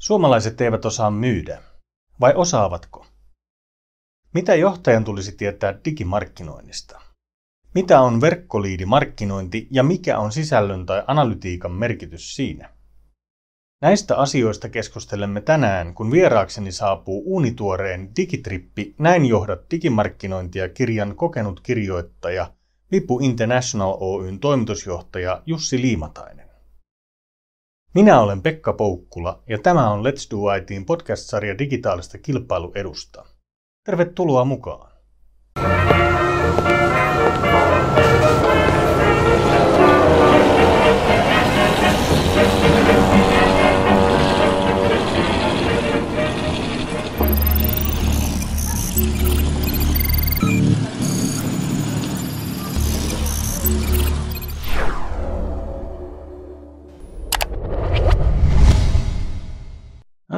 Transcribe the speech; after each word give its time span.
Suomalaiset 0.00 0.60
eivät 0.60 0.84
osaa 0.84 1.10
myydä. 1.10 1.62
Vai 2.20 2.32
osaavatko? 2.36 3.06
Mitä 4.34 4.54
johtajan 4.54 5.04
tulisi 5.04 5.32
tietää 5.32 5.78
digimarkkinoinnista? 5.84 7.00
Mitä 7.74 8.00
on 8.00 8.20
verkkoliidimarkkinointi 8.20 9.68
ja 9.70 9.82
mikä 9.82 10.18
on 10.18 10.32
sisällön 10.32 10.86
tai 10.86 11.02
analytiikan 11.06 11.72
merkitys 11.72 12.36
siinä? 12.36 12.70
Näistä 13.82 14.16
asioista 14.16 14.68
keskustelemme 14.68 15.40
tänään, 15.40 15.94
kun 15.94 16.10
vieraakseni 16.10 16.72
saapuu 16.72 17.22
uunituoreen 17.26 18.16
digitrippi 18.16 18.94
Näin 18.98 19.26
johdat 19.26 19.60
digimarkkinointia 19.70 20.68
kirjan 20.68 21.16
kokenut 21.16 21.60
kirjoittaja, 21.60 22.52
Vipu 22.92 23.18
International 23.18 23.96
Oyn 24.00 24.38
toimitusjohtaja 24.38 25.42
Jussi 25.46 25.80
Liimatainen. 25.80 26.49
Minä 27.94 28.20
olen 28.20 28.42
Pekka 28.42 28.72
Poukkula 28.72 29.42
ja 29.48 29.58
tämä 29.58 29.90
on 29.90 30.04
Let's 30.04 30.30
Do 30.30 30.54
ITin 30.54 30.86
podcast-sarja 30.86 31.58
digitaalista 31.58 32.18
kilpailuedusta. 32.18 33.24
Tervetuloa 33.84 34.44
mukaan! 34.44 34.92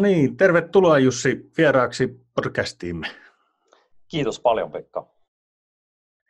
Niin, 0.02 0.36
tervetuloa 0.36 0.98
Jussi 0.98 1.50
vieraaksi 1.58 2.26
podcastiimme. 2.34 3.06
Kiitos 4.08 4.40
paljon 4.40 4.72
Pekka. 4.72 5.06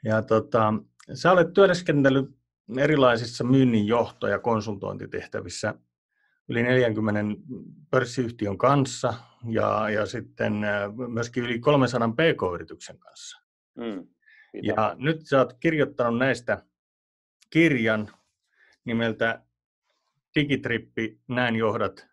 Ja 0.04 0.22
tota, 0.22 0.74
sä 1.14 1.32
olet 1.32 1.52
työskennellyt 1.52 2.30
erilaisissa 2.78 3.44
myynnin 3.44 3.86
johto- 3.86 4.28
ja 4.28 4.38
konsultointitehtävissä 4.38 5.74
yli 6.48 6.62
40 6.62 7.42
pörssiyhtiön 7.90 8.58
kanssa 8.58 9.14
ja, 9.48 9.90
ja 9.90 10.06
sitten 10.06 10.52
myöskin 11.08 11.44
yli 11.44 11.58
300 11.58 12.08
pk-yrityksen 12.08 12.98
kanssa. 12.98 13.42
Mm, 13.78 14.06
ja 14.62 14.96
nyt 14.98 15.26
sä 15.26 15.38
oot 15.38 15.52
kirjoittanut 15.52 16.18
näistä 16.18 16.64
kirjan 17.50 18.10
nimeltä 18.84 19.42
Digitrippi, 20.34 21.20
näin 21.28 21.56
johdat 21.56 22.11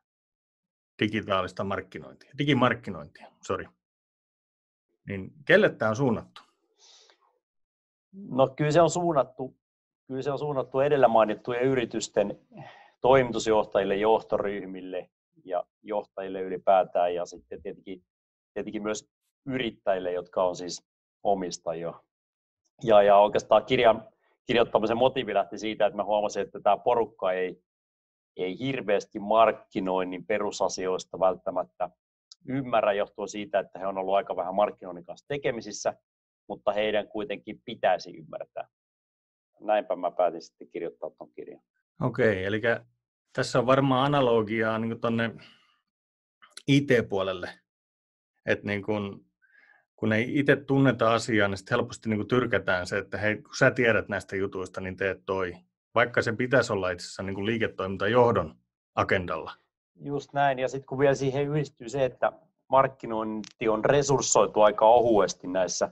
digitaalista 0.99 1.63
markkinointia, 1.63 2.31
digimarkkinointia, 2.37 3.27
sorry. 3.41 3.65
Niin 5.07 5.31
kelle 5.45 5.69
tämä 5.69 5.89
on 5.89 5.95
suunnattu? 5.95 6.41
No 8.29 8.47
kyllä 8.47 8.71
se 8.71 8.81
on 8.81 8.89
suunnattu, 8.89 9.57
kyllä 10.07 10.21
se 10.21 10.31
on 10.31 10.39
suunnattu 10.39 10.79
edellä 10.79 11.07
mainittujen 11.07 11.63
yritysten 11.63 12.39
toimitusjohtajille, 13.01 13.95
johtoryhmille 13.95 15.09
ja 15.45 15.63
johtajille 15.83 16.41
ylipäätään 16.41 17.15
ja 17.15 17.25
sitten 17.25 17.61
tietenkin, 17.61 18.03
tietenkin 18.53 18.83
myös 18.83 19.09
yrittäjille, 19.45 20.11
jotka 20.11 20.43
on 20.43 20.55
siis 20.55 20.87
omistajia. 21.23 21.93
Ja, 22.83 23.01
ja 23.01 23.17
oikeastaan 23.17 23.65
kirjan 23.65 24.07
kirjoittamisen 24.45 24.97
motiivi 24.97 25.33
lähti 25.33 25.57
siitä, 25.57 25.85
että 25.85 25.97
mä 25.97 26.03
huomasin, 26.03 26.41
että 26.41 26.59
tämä 26.59 26.77
porukka 26.77 27.31
ei, 27.31 27.63
ei 28.43 28.59
hirveästi 28.59 29.19
markkinoinnin 29.19 30.25
perusasioista 30.25 31.19
välttämättä 31.19 31.89
ymmärrä 32.47 32.93
johtuen 32.93 33.29
siitä, 33.29 33.59
että 33.59 33.79
he 33.79 33.87
on 33.87 33.97
ollut 33.97 34.15
aika 34.15 34.35
vähän 34.35 34.55
markkinoinnin 34.55 35.05
kanssa 35.05 35.27
tekemisissä, 35.27 35.93
mutta 36.47 36.73
heidän 36.73 37.07
kuitenkin 37.07 37.61
pitäisi 37.65 38.17
ymmärtää. 38.17 38.67
Näinpä 39.59 39.95
mä 39.95 40.11
päätin 40.11 40.41
sitten 40.41 40.67
kirjoittaa 40.71 41.09
tuon 41.09 41.31
kirjan. 41.31 41.61
Okei, 42.01 42.31
okay, 42.31 42.43
eli 42.43 42.61
tässä 43.33 43.59
on 43.59 43.65
varmaan 43.65 44.05
analogiaa 44.05 44.79
niin 44.79 45.01
tuonne 45.01 45.31
IT-puolelle, 46.67 47.49
että 48.45 48.67
niin 48.67 48.83
kun, 48.83 49.25
kun 49.95 50.13
ei 50.13 50.39
itse 50.39 50.55
tunneta 50.55 51.13
asiaa, 51.13 51.47
niin 51.47 51.57
sitten 51.57 51.75
helposti 51.75 52.09
niin 52.09 52.27
tyrkätään 52.27 52.87
se, 52.87 52.97
että 52.97 53.17
hei, 53.17 53.35
kun 53.35 53.55
sä 53.55 53.71
tiedät 53.71 54.09
näistä 54.09 54.35
jutuista, 54.35 54.81
niin 54.81 54.97
teet 54.97 55.25
toi 55.25 55.53
vaikka 55.95 56.21
se 56.21 56.33
pitäisi 56.33 56.73
olla 56.73 56.89
itse 56.89 57.05
asiassa 57.05 57.23
niin 57.23 57.35
kuin 57.35 57.45
liiketoimintajohdon 57.45 58.55
agendalla. 58.95 59.51
Just 60.01 60.33
näin, 60.33 60.59
ja 60.59 60.67
sitten 60.67 60.87
kun 60.87 60.99
vielä 60.99 61.15
siihen 61.15 61.47
yhdistyy 61.47 61.89
se, 61.89 62.05
että 62.05 62.31
markkinointi 62.69 63.69
on 63.69 63.85
resurssoitu 63.85 64.61
aika 64.61 64.85
ohuesti 64.85 65.47
näissä, 65.47 65.91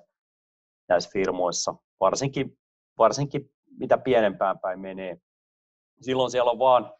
näissä 0.90 1.10
firmoissa, 1.14 1.76
varsinkin, 2.00 2.58
varsinkin 2.98 3.52
mitä 3.80 3.98
pienempään 3.98 4.60
päin 4.60 4.80
menee. 4.80 5.18
Silloin 6.02 6.32
siellä 6.32 6.52
on 6.52 6.60
vaan 6.60 6.94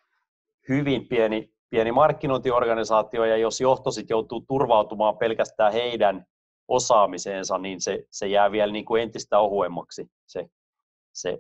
hyvin 0.70 1.08
pieni, 1.08 1.54
pieni 1.70 1.92
markkinointiorganisaatio, 1.92 3.26
ja 3.26 3.38
jos 3.38 3.62
johto 3.62 3.92
sitten 3.92 4.16
joutuu 4.16 4.42
turvautumaan 4.42 5.18
pelkästään 5.18 5.74
heidän 5.74 6.26
osaamiseensa, 6.68 7.58
niin 7.58 7.82
se, 7.82 8.06
se 8.10 8.28
jää 8.28 8.52
vielä 8.52 8.74
niin 8.74 8.86
kuin 8.86 9.04
entistä 9.04 9.40
ohuemmaksi 9.40 10.12
se, 10.26 10.50
se 11.14 11.40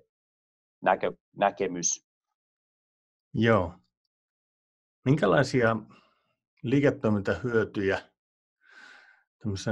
näkö, 0.82 1.12
näkemys. 1.36 2.08
Joo. 3.34 3.74
Minkälaisia 5.06 5.76
liiketoimintahyötyjä 6.64 8.00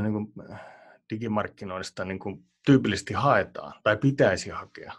niin 0.01 0.13
kuin 0.13 0.51
äh, 0.51 0.65
digimarkkinoinnista 1.09 2.05
niin 2.05 2.19
kuin 2.19 2.45
tyypillisesti 2.65 3.13
haetaan 3.13 3.73
tai 3.83 3.97
pitäisi 3.97 4.49
hakea? 4.49 4.93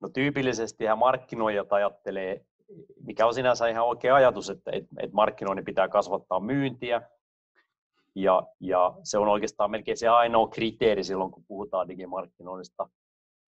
No 0.00 0.08
tyypillisesti 0.08 0.84
markkinoijat 0.96 1.72
ajattelee, 1.72 2.46
mikä 3.00 3.26
on 3.26 3.34
sinänsä 3.34 3.68
ihan 3.68 3.86
oikea 3.86 4.14
ajatus, 4.14 4.50
että, 4.50 4.70
että 4.72 4.88
markkinoinnin 5.12 5.64
pitää 5.64 5.88
kasvattaa 5.88 6.40
myyntiä, 6.40 7.02
ja, 8.14 8.42
ja 8.60 8.94
se 9.02 9.18
on 9.18 9.28
oikeastaan 9.28 9.70
melkein 9.70 9.96
se 9.96 10.08
ainoa 10.08 10.48
kriteeri 10.48 11.04
silloin, 11.04 11.30
kun 11.30 11.44
puhutaan 11.48 11.88
digimarkkinoinnista. 11.88 12.88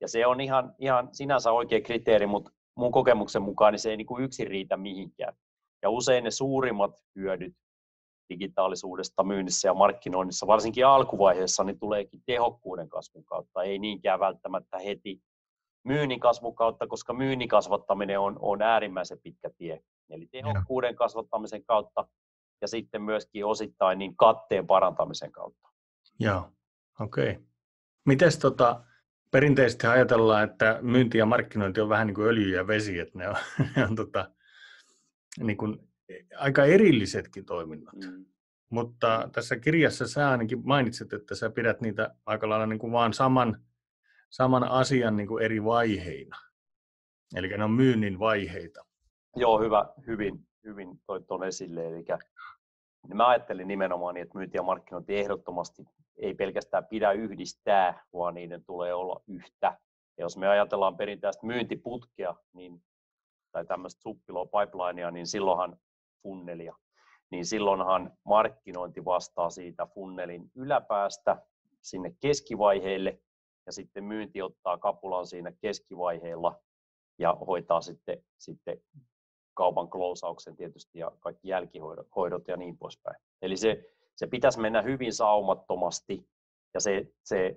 Ja 0.00 0.09
se 0.09 0.26
on 0.26 0.41
ihan, 0.41 0.75
ihan 0.78 1.09
sinänsä 1.12 1.53
oikea 1.53 1.81
kriteeri, 1.81 2.26
mutta 2.26 2.50
mun 2.76 2.92
kokemuksen 2.92 3.42
mukaan 3.42 3.72
niin 3.72 3.81
se 3.81 3.91
ei 3.91 3.97
niin 3.97 4.06
kuin 4.06 4.25
yksin 4.25 4.47
riitä 4.47 4.76
mihinkään. 4.76 5.34
Ja 5.82 5.91
usein 5.91 6.25
ne 6.25 6.31
suurimmat 6.31 7.04
hyödyt 7.16 7.54
digitaalisuudesta 8.28 9.25
myynnissä 9.25 9.69
ja 9.69 9.75
markkinoinnissa, 9.75 10.47
varsinkin 10.47 10.86
alkuvaiheessa, 10.86 11.64
niin 11.64 11.78
tuleekin 11.78 12.22
tehokkuuden 12.26 12.88
kasvun 12.88 13.25
kautta, 13.25 13.62
ei 13.62 13.78
niinkään 13.78 14.20
välttämättä 14.20 14.78
heti 14.78 15.20
myynnin 15.84 16.20
kasvun 16.20 16.54
kautta, 16.54 16.86
koska 16.86 17.12
myynnin 17.12 17.48
kasvattaminen 17.48 18.20
on, 18.20 18.36
on 18.41 18.62
äärimmäisen 18.62 19.19
pitkä 19.22 19.50
tie. 19.59 19.80
Eli 20.10 20.26
tehokkuuden 20.26 20.97
kasvattamisen 20.97 21.65
kautta 21.65 22.09
ja 22.60 22.69
sitten 22.69 23.03
myöskin 23.03 23.44
osittain 23.44 23.98
niin 23.98 24.16
katteen 24.16 24.66
parantamisen 24.66 25.32
kautta. 25.32 25.69
Joo, 26.20 26.53
okei. 27.00 27.30
Okay. 27.30 27.42
Mites 28.06 28.38
tota, 28.38 28.84
perinteisesti 29.31 29.87
ajatellaan, 29.87 30.44
että 30.44 30.78
myynti 30.83 31.19
ja 31.19 31.27
markkinointi 31.27 31.81
on 31.81 31.89
vähän 31.89 32.06
niin 32.06 32.15
kuin 32.15 32.28
öljy 32.28 32.56
ja 32.56 32.66
vesi, 32.66 32.99
että 32.99 33.19
ne 33.19 33.28
on, 33.28 33.37
ne 33.77 33.84
on 33.84 33.97
tota, 33.97 34.31
niin 35.41 35.56
kuin 35.56 35.89
aika 36.37 36.65
erillisetkin 36.65 37.44
toiminnot. 37.44 37.94
Mm. 37.94 38.25
Mutta 38.71 39.28
tässä 39.33 39.56
kirjassa 39.56 40.06
sä 40.06 40.31
ainakin 40.31 40.62
mainitsit, 40.65 41.12
että 41.12 41.34
sä 41.34 41.50
pidät 41.50 41.81
niitä 41.81 42.15
aika 42.27 42.49
lailla 42.49 42.66
niin 42.66 42.78
kuin 42.78 42.93
vaan 42.93 43.12
saman, 43.12 43.62
saman 44.31 44.65
asian 44.65 45.16
niin 45.16 45.28
kuin 45.28 45.45
eri 45.45 45.65
vaiheina. 45.65 46.37
Eli 47.37 47.49
ne 47.49 47.65
on 47.65 47.71
myynnin 47.71 48.19
vaiheita. 48.19 48.84
Joo, 49.37 49.60
hyvä, 49.60 49.84
hyvin, 50.06 50.49
hyvin 50.65 51.00
toit 51.06 51.27
tuon 51.27 51.45
esille. 51.45 51.89
Eli 51.89 52.05
mä 53.15 53.28
ajattelin 53.28 53.68
nimenomaan 53.68 54.15
niin, 54.15 54.22
että 54.22 54.39
myynti 54.39 54.56
ja 54.56 54.62
markkinointi 54.62 55.18
ehdottomasti 55.18 55.84
ei 56.16 56.34
pelkästään 56.34 56.86
pidä 56.86 57.12
yhdistää, 57.12 58.04
vaan 58.12 58.34
niiden 58.34 58.65
tulee 58.65 58.95
olla 58.95 59.21
yhtä. 59.27 59.78
Ja 60.16 60.24
jos 60.24 60.36
me 60.36 60.48
ajatellaan 60.48 60.97
perinteistä 60.97 61.47
myyntiputkea 61.47 62.34
niin, 62.53 62.83
tai 63.53 63.66
tämmöistä 63.66 64.03
suppiloa 64.03 64.47
pipelinea, 64.47 65.10
niin 65.10 65.27
silloinhan 65.27 65.78
funnelia, 66.22 66.77
niin 67.30 67.47
silloinhan 67.47 68.12
markkinointi 68.24 69.04
vastaa 69.04 69.51
siitä 69.51 69.86
funnelin 69.86 70.51
yläpäästä 70.54 71.42
sinne 71.83 72.15
keskivaiheelle, 72.21 73.21
ja 73.66 73.72
sitten 73.72 74.04
myynti 74.04 74.42
ottaa 74.42 74.78
kapulan 74.78 75.27
siinä 75.27 75.53
keskivaiheella 75.60 76.60
ja 77.18 77.34
hoitaa 77.34 77.80
sitten, 77.80 78.24
sitten 78.39 78.80
kaupan 79.59 79.91
klousauksen 79.91 80.57
tietysti 80.57 80.99
ja 80.99 81.13
kaikki 81.21 81.49
jälkihoidot 81.49 82.49
ja 82.49 82.57
niin 82.57 82.78
poispäin. 82.78 83.16
Eli 83.43 83.57
se, 83.57 83.84
se 84.16 84.27
pitäisi 84.27 84.60
mennä 84.60 84.83
hyvin 84.83 85.13
saumattomasti 85.13 86.28
ja 86.75 86.81
se, 86.81 87.13
se 87.25 87.57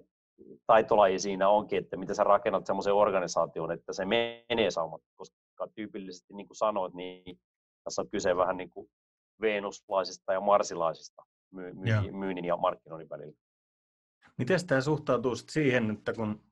taitolaji 0.68 1.20
siinä 1.20 1.50
onkin, 1.50 1.80
että 1.80 1.98
miten 1.98 2.16
sä 2.16 2.24
rakennat 2.24 2.66
semmoisen 2.66 2.94
organisaation, 2.94 3.72
että 3.72 3.94
se 3.94 4.06
menee 4.06 4.72
saumattomasti, 4.72 5.38
koska 5.48 5.74
tyypillisesti 5.76 6.34
niin 6.34 6.48
kuin 6.48 6.58
sanoit, 6.58 6.94
niin 6.94 7.40
tässä 7.84 8.02
on 8.02 8.10
kyse 8.10 8.36
vähän 8.38 8.58
niin 8.58 8.70
kuin 8.70 8.90
venuslaisista 9.42 10.34
ja 10.34 10.40
marsilaisista 10.42 11.24
myynnin 12.12 12.46
ja 12.46 12.58
markkinoinnin 12.58 13.10
välillä. 13.10 13.38
Miten 14.38 14.68
tämä 14.68 14.82
suhtautuu 14.82 15.36
siihen, 15.36 15.92
että 15.92 16.14
kun 16.14 16.44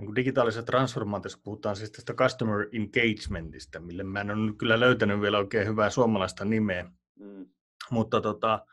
niin 0.00 0.14
digitaalisessa 0.14 0.62
transformaatiossa 0.62 1.40
puhutaan 1.44 1.76
siis 1.76 1.92
tästä 1.92 2.14
customer 2.14 2.68
engagementista, 2.72 3.80
mille 3.80 4.02
mä 4.02 4.20
en 4.20 4.30
ole 4.30 4.54
kyllä 4.58 4.80
löytänyt 4.80 5.20
vielä 5.20 5.38
oikein 5.38 5.68
hyvää 5.68 5.90
suomalaista 5.90 6.44
nimeä, 6.44 6.90
mm. 7.18 7.46
mutta 7.90 8.20
tota, 8.20 8.66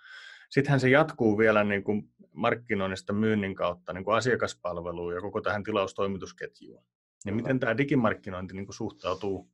sittenhän 0.49 0.79
se 0.79 0.89
jatkuu 0.89 1.37
vielä 1.37 1.63
niin 1.63 1.83
kuin 1.83 2.13
markkinoinnista 2.33 3.13
myynnin 3.13 3.55
kautta 3.55 3.93
niin 3.93 4.03
kuin 4.03 4.17
asiakaspalveluun 4.17 5.15
ja 5.15 5.21
koko 5.21 5.41
tähän 5.41 5.63
tilaustoimitusketjuun. 5.63 6.83
Niin 7.25 7.35
miten 7.35 7.59
tämä 7.59 7.77
digimarkkinointi 7.77 8.53
niin 8.53 8.65
kuin 8.65 8.75
suhtautuu? 8.75 9.51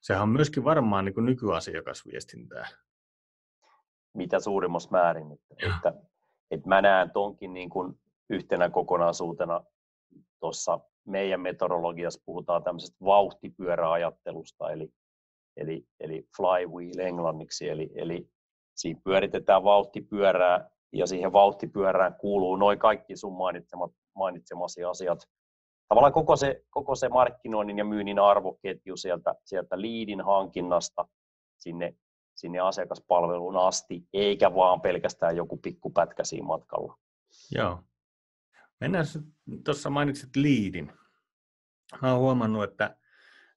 Sehän 0.00 0.22
on 0.22 0.28
myöskin 0.28 0.64
varmaan 0.64 1.04
niin 1.04 1.14
kuin 1.14 1.26
nykyasiakasviestintää. 1.26 2.68
Mitä 4.14 4.40
suurimmassa 4.40 4.90
määrin. 4.90 5.32
Että, 5.32 5.54
että, 5.66 5.92
että 6.50 6.68
mä 6.68 6.82
näen 6.82 7.10
tonkin 7.10 7.52
niin 7.52 7.70
kuin 7.70 8.00
yhtenä 8.30 8.70
kokonaisuutena 8.70 9.60
tuossa 10.40 10.80
meidän 11.06 11.40
metodologiassa 11.40 12.22
puhutaan 12.24 12.64
tämmöisestä 12.64 13.04
vauhtipyöräajattelusta, 13.04 14.70
eli, 14.70 14.90
eli, 15.56 15.86
eli 16.00 16.28
flywheel 16.36 16.98
englanniksi, 16.98 17.68
eli, 17.68 17.90
eli 17.94 18.28
siinä 18.76 19.00
pyöritetään 19.04 19.64
vauhtipyörää 19.64 20.70
ja 20.92 21.06
siihen 21.06 21.32
vauhtipyörään 21.32 22.14
kuuluu 22.14 22.56
noin 22.56 22.78
kaikki 22.78 23.16
sun 23.16 23.32
mainitsemat, 23.32 23.90
mainitsemasi 24.14 24.84
asiat. 24.84 25.18
Tavallaan 25.88 26.12
koko 26.12 26.36
se, 26.36 26.64
koko 26.70 26.94
se 26.94 27.08
markkinoinnin 27.08 27.78
ja 27.78 27.84
myynnin 27.84 28.18
arvoketju 28.18 28.96
sieltä, 28.96 29.34
sieltä 29.44 29.80
liidin 29.80 30.20
hankinnasta 30.20 31.08
sinne, 31.58 31.94
sinne 32.34 32.58
asiakaspalveluun 32.58 33.56
asti, 33.56 34.02
eikä 34.12 34.54
vaan 34.54 34.80
pelkästään 34.80 35.36
joku 35.36 35.56
pikkupätkä 35.56 36.24
siinä 36.24 36.46
matkalla. 36.46 36.96
Joo. 37.54 37.78
Mennään, 38.80 39.04
tuossa 39.64 39.90
mainitsit 39.90 40.36
liidin. 40.36 40.92
Mä 42.02 42.12
oon 42.12 42.20
huomannut, 42.20 42.64
että, 42.64 42.96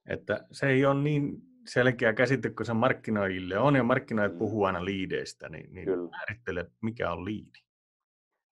että 0.09 0.47
se 0.51 0.67
ei 0.67 0.85
ole 0.85 1.01
niin 1.01 1.41
selkeä 1.67 2.13
käsite 2.13 2.49
kuin 2.49 2.65
se 2.65 2.73
markkinoijille 2.73 3.57
on, 3.57 3.75
ja 3.75 3.83
markkinoijat 3.83 4.33
mm. 4.33 4.37
puhuu 4.37 4.63
aina 4.63 4.85
liideistä, 4.85 5.49
niin, 5.49 5.73
niin 5.73 5.89
määrittele, 6.09 6.71
mikä 6.81 7.11
on 7.11 7.25
liidi. 7.25 7.59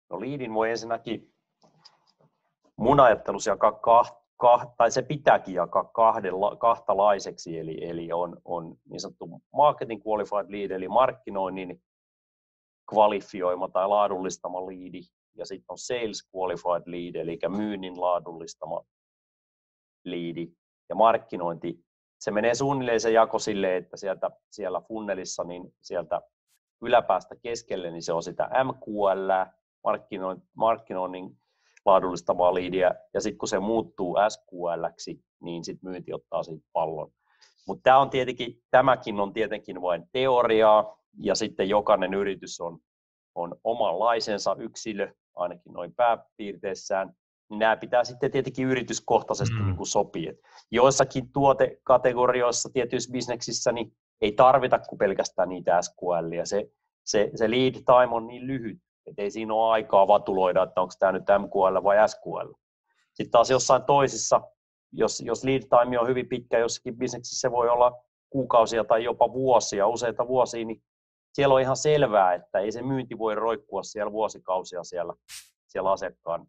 No 0.10 0.20
liidin 0.20 0.54
voi 0.54 0.70
ensinnäkin 0.72 1.34
mun 2.76 3.00
ajattelussa 3.00 3.52
jakaa 3.52 3.72
kah, 3.72 4.22
kah, 4.38 4.76
tai 4.78 4.92
se 4.92 5.02
pitääkin 5.02 5.54
jakaa 5.54 5.84
kahdella, 5.84 6.56
kahtalaiseksi, 6.56 7.60
eli, 7.60 7.90
eli 7.90 8.14
on, 8.14 8.42
on 8.46 8.78
niin 8.90 9.00
sanottu 9.00 9.42
marketing 9.54 10.02
qualified 10.08 10.52
lead, 10.52 10.72
eli 10.72 10.88
markkinoinnin 10.88 11.84
kvalifioima 12.90 13.68
tai 13.68 13.88
laadullistama 13.88 14.68
liidi, 14.68 15.02
ja 15.38 15.46
sitten 15.46 15.66
on 15.70 15.78
Sales 15.78 16.30
Qualified 16.36 16.84
Lead, 16.86 17.16
eli 17.16 17.40
myynnin 17.58 18.02
laadullistama 18.02 18.82
liidi 20.06 20.52
ja 20.90 20.96
markkinointi. 20.96 21.86
Se 22.20 22.32
menee 22.32 22.56
suunnilleen 22.56 23.02
se 23.02 23.12
jako 23.12 23.40
silleen, 23.40 23.84
että 23.84 23.98
sieltä, 23.98 24.32
siellä 24.50 24.82
funnelissa, 24.82 25.44
niin 25.44 25.74
sieltä 25.82 26.22
yläpäästä 26.82 27.36
keskelle, 27.36 27.92
niin 27.92 28.04
se 28.04 28.14
on 28.14 28.24
sitä 28.24 28.50
MQL, 28.64 29.32
markkinoinnin, 29.84 30.48
markkinoinnin 30.54 31.38
laadullistamaa 31.86 32.54
liidiä, 32.54 32.96
ja 33.14 33.22
sitten 33.22 33.38
kun 33.38 33.48
se 33.48 33.60
muuttuu 33.60 34.18
SQL, 34.30 34.86
niin 35.42 35.64
sitten 35.64 35.90
myynti 35.90 36.14
ottaa 36.14 36.44
siitä 36.44 36.68
pallon. 36.74 37.12
Mutta 37.68 37.84
tämä 37.84 38.00
on 38.00 38.10
tietenkin, 38.10 38.64
tämäkin 38.72 39.20
on 39.20 39.34
tietenkin 39.34 39.82
vain 39.82 40.10
teoriaa, 40.12 40.98
ja 41.18 41.36
sitten 41.36 41.70
jokainen 41.70 42.14
yritys 42.14 42.62
on, 42.62 42.80
on 43.36 43.56
omanlaisensa 43.64 44.56
yksilö, 44.60 45.14
ainakin 45.36 45.74
noin 45.74 45.94
pääpiirteissään, 45.94 47.14
niin 47.50 47.60
nämä 47.60 47.78
pitää 47.78 48.04
sitten 48.04 48.32
tietenkin 48.32 48.68
yrityskohtaisesti 48.68 49.56
mm. 49.56 49.66
niin 49.66 49.78
kuin 49.78 49.88
sopia. 49.88 50.34
Joissakin 50.72 51.32
tuotekategorioissa 51.34 52.70
tietyissä 52.74 53.12
bisneksissä 53.12 53.72
niin 53.72 53.94
ei 54.22 54.32
tarvita 54.32 54.80
kuin 54.80 55.00
pelkästään 55.00 55.50
niitä 55.50 55.82
SQL, 55.82 56.32
ja 56.32 56.46
se, 56.46 56.72
se, 57.06 57.32
se 57.36 57.52
lead 57.52 57.74
time 57.74 58.16
on 58.16 58.28
niin 58.28 58.48
lyhyt, 58.48 58.78
että 59.06 59.22
ei 59.22 59.32
siinä 59.32 59.54
ole 59.54 59.72
aikaa 59.72 60.08
vatuloida, 60.08 60.64
että 60.64 60.82
onko 60.82 60.94
tämä 61.00 61.12
nyt 61.12 61.24
MQL 61.40 61.84
vai 61.84 62.10
SQL. 62.10 62.54
Sitten 63.14 63.32
taas 63.32 63.50
jossain 63.50 63.84
toisissa, 63.84 64.42
jos, 64.92 65.22
jos 65.22 65.44
lead 65.44 65.62
time 65.62 66.00
on 66.00 66.08
hyvin 66.08 66.30
pitkä 66.30 66.58
jossakin 66.60 66.98
bisneksissä, 66.98 67.42
se 67.42 67.52
voi 67.52 67.70
olla 67.70 68.04
kuukausia 68.30 68.84
tai 68.84 69.04
jopa 69.04 69.34
vuosia, 69.34 69.88
useita 69.88 70.28
vuosia, 70.28 70.66
niin 70.66 70.84
siellä 71.34 71.56
on 71.56 71.62
ihan 71.62 71.78
selvää, 71.78 72.34
että 72.34 72.60
ei 72.60 72.72
se 72.72 72.82
myynti 72.82 73.18
voi 73.18 73.36
roikkua 73.36 73.84
siellä 73.84 74.12
vuosikausia 74.12 74.84
siellä, 74.84 75.14
siellä 75.68 75.92
asiakkaan 75.92 76.48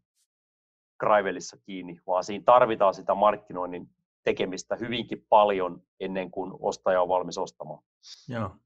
Krivelissa 0.99 1.57
kiinni, 1.57 2.01
vaan 2.07 2.25
siinä 2.25 2.45
tarvitaan 2.47 2.95
sitä 2.95 3.15
markkinoinnin 3.15 3.91
tekemistä 4.25 4.77
hyvinkin 4.77 5.27
paljon 5.29 5.83
ennen 6.01 6.31
kuin 6.31 6.53
ostaja 6.61 7.03
on 7.03 7.09
valmis 7.09 7.39
ostamaan. 7.39 7.83
Joo. 8.29 8.57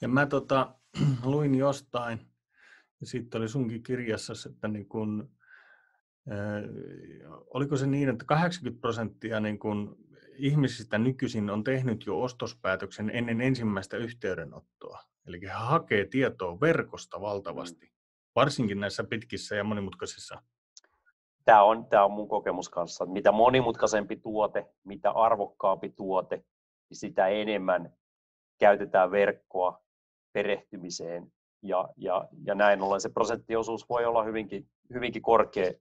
Ja 0.00 0.08
mä 0.08 0.26
tota, 0.26 0.74
luin 1.24 1.54
jostain, 1.54 2.18
ja 3.00 3.06
sitten 3.06 3.40
oli 3.40 3.48
sunkin 3.48 3.82
kirjassa, 3.82 4.32
että 4.50 4.68
niin 4.68 4.88
kun, 4.88 5.30
äh, 6.30 6.62
oliko 7.54 7.76
se 7.76 7.86
niin, 7.86 8.08
että 8.08 8.24
80 8.24 8.80
prosenttia 8.80 9.40
niin 9.40 9.58
kun 9.58 9.96
ihmisistä 10.36 10.98
nykyisin 10.98 11.50
on 11.50 11.64
tehnyt 11.64 12.06
jo 12.06 12.20
ostospäätöksen 12.20 13.10
ennen 13.10 13.40
ensimmäistä 13.40 13.96
yhteydenottoa. 13.96 15.13
Eli 15.26 15.40
he 15.42 15.48
hakee 15.48 16.06
tietoa 16.06 16.60
verkosta 16.60 17.20
valtavasti, 17.20 17.92
varsinkin 18.36 18.80
näissä 18.80 19.04
pitkissä 19.04 19.56
ja 19.56 19.64
monimutkaisissa. 19.64 20.42
Tämä 21.44 21.62
on, 21.62 21.86
tämä 21.86 22.04
on 22.04 22.12
mun 22.12 22.28
kokemus 22.28 22.68
kanssa. 22.68 23.06
Mitä 23.06 23.32
monimutkaisempi 23.32 24.16
tuote, 24.16 24.66
mitä 24.84 25.10
arvokkaampi 25.10 25.88
tuote, 25.88 26.36
niin 26.36 26.98
sitä 26.98 27.26
enemmän 27.28 27.92
käytetään 28.58 29.10
verkkoa 29.10 29.82
perehtymiseen. 30.32 31.32
Ja, 31.62 31.88
ja, 31.96 32.28
ja 32.44 32.54
näin 32.54 32.82
ollen 32.82 33.00
se 33.00 33.08
prosenttiosuus 33.08 33.88
voi 33.88 34.04
olla 34.04 34.22
hyvinkin, 34.22 34.68
hyvinkin 34.94 35.22
korkea. 35.22 35.72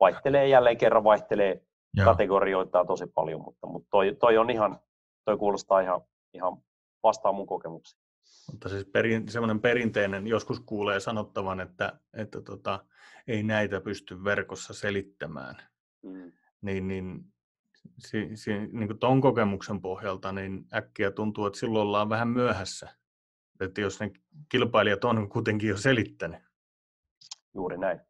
Vaihtelee 0.00 0.48
jälleen 0.48 0.78
kerran, 0.78 1.04
vaihtelee 1.04 1.62
Joo. 1.94 2.04
kategorioita 2.04 2.84
tosi 2.84 3.06
paljon, 3.06 3.40
mutta, 3.40 3.66
mutta 3.66 3.88
toi, 3.90 4.16
toi, 4.20 4.38
on 4.38 4.50
ihan, 4.50 4.80
toi 5.24 5.36
kuulostaa 5.36 5.80
ihan, 5.80 6.00
ihan 6.34 6.56
vastaan 7.02 7.34
mun 7.34 7.46
kokemuksia. 7.46 8.00
Mutta 8.50 8.68
siis 8.68 8.84
perin, 8.84 9.28
semmoinen 9.28 9.60
perinteinen, 9.60 10.26
joskus 10.26 10.60
kuulee 10.60 11.00
sanottavan, 11.00 11.60
että, 11.60 11.92
että 12.12 12.40
tota, 12.40 12.84
ei 13.26 13.42
näitä 13.42 13.80
pysty 13.80 14.24
verkossa 14.24 14.74
selittämään. 14.74 15.56
Mm. 16.02 16.32
Niin, 16.62 16.88
niin, 16.88 17.24
si, 17.98 18.30
si, 18.34 18.52
niin 18.52 18.88
kuin 18.88 18.98
ton 18.98 19.20
kokemuksen 19.20 19.80
pohjalta 19.80 20.32
niin 20.32 20.66
äkkiä 20.74 21.10
tuntuu, 21.10 21.46
että 21.46 21.58
silloin 21.58 21.82
ollaan 21.82 22.08
vähän 22.08 22.28
myöhässä. 22.28 22.88
Että 23.60 23.80
jos 23.80 24.00
ne 24.00 24.10
kilpailijat 24.48 25.04
on 25.04 25.28
kuitenkin 25.28 25.68
jo 25.68 25.76
selittänyt. 25.76 26.40
Juuri 27.54 27.78
näin. 27.78 28.00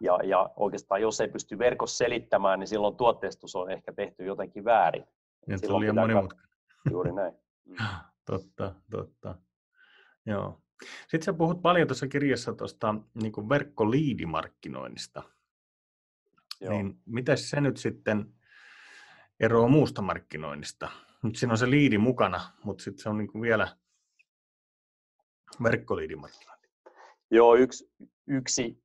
Ja, 0.00 0.18
ja 0.24 0.50
oikeastaan 0.56 1.00
jos 1.00 1.20
ei 1.20 1.28
pysty 1.28 1.58
verkossa 1.58 1.96
selittämään, 1.96 2.58
niin 2.58 2.68
silloin 2.68 2.96
tuotteistus 2.96 3.56
on 3.56 3.70
ehkä 3.70 3.92
tehty 3.92 4.24
jotenkin 4.24 4.64
väärin. 4.64 5.04
Ja 5.48 5.58
se 5.58 5.72
on 5.72 5.80
liian 5.80 5.94
monimutkainen. 5.94 6.48
Juuri 6.90 7.12
näin. 7.12 7.32
Mm. 7.64 7.76
totta, 8.30 8.74
totta. 8.90 9.34
Joo. 10.26 10.62
Sitten 11.00 11.22
sä 11.22 11.32
puhut 11.32 11.62
paljon 11.62 11.88
tuossa 11.88 12.08
kirjassa 12.08 12.52
tuosta 12.52 12.94
niin 13.22 13.48
verkkoliidimarkkinoinnista. 13.48 15.22
Joo. 16.60 16.72
Niin 16.72 17.00
miten 17.06 17.38
se 17.38 17.60
nyt 17.60 17.76
sitten 17.76 18.34
eroaa 19.40 19.68
muusta 19.68 20.02
markkinoinnista? 20.02 20.90
Nyt 21.22 21.36
siinä 21.36 21.52
on 21.52 21.58
se 21.58 21.70
liidi 21.70 21.98
mukana, 21.98 22.40
mutta 22.64 22.84
sitten 22.84 23.02
se 23.02 23.08
on 23.08 23.18
niin 23.18 23.42
vielä 23.42 23.76
verkkoliidimarkkinointi. 25.62 26.68
Joo, 27.30 27.54
yksi, 27.54 27.92
yksi 28.26 28.82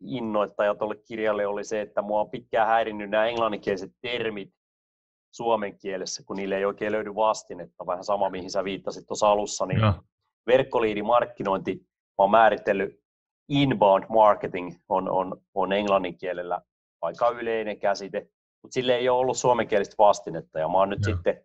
innoittaja 0.00 0.74
tuolle 0.74 0.96
kirjalle 0.96 1.46
oli 1.46 1.64
se, 1.64 1.80
että 1.80 2.02
mua 2.02 2.20
on 2.20 2.30
pitkään 2.30 2.68
häirinnyt 2.68 3.10
nämä 3.10 3.26
englanninkieliset 3.26 3.92
termit 4.00 4.54
suomen 5.30 5.78
kielessä, 5.78 6.22
kun 6.26 6.36
niille 6.36 6.56
ei 6.56 6.64
oikein 6.64 6.92
löydy 6.92 7.14
vastinetta. 7.14 7.86
Vähän 7.86 8.04
sama, 8.04 8.30
mihin 8.30 8.50
sä 8.50 8.64
viittasit 8.64 9.06
tuossa 9.06 9.28
alussa, 9.28 9.66
niin 9.66 9.80
Joo 9.80 9.94
verkkoliidimarkkinointi, 10.52 11.74
mä 11.74 11.84
oon 12.18 12.30
määritellyt 12.30 13.00
inbound 13.48 14.04
marketing 14.08 14.72
on, 14.88 15.10
on, 15.10 15.42
on 15.54 15.72
englannin 15.72 16.18
kielellä 16.18 16.62
aika 17.02 17.28
yleinen 17.28 17.78
käsite, 17.78 18.28
mutta 18.62 18.74
sille 18.74 18.94
ei 18.94 19.08
ole 19.08 19.18
ollut 19.18 19.36
suomenkielistä 19.36 19.94
vastinetta 19.98 20.58
ja 20.58 20.68
mä 20.68 20.78
oon 20.78 20.90
nyt 20.90 21.06
no. 21.06 21.12
sitten, 21.14 21.44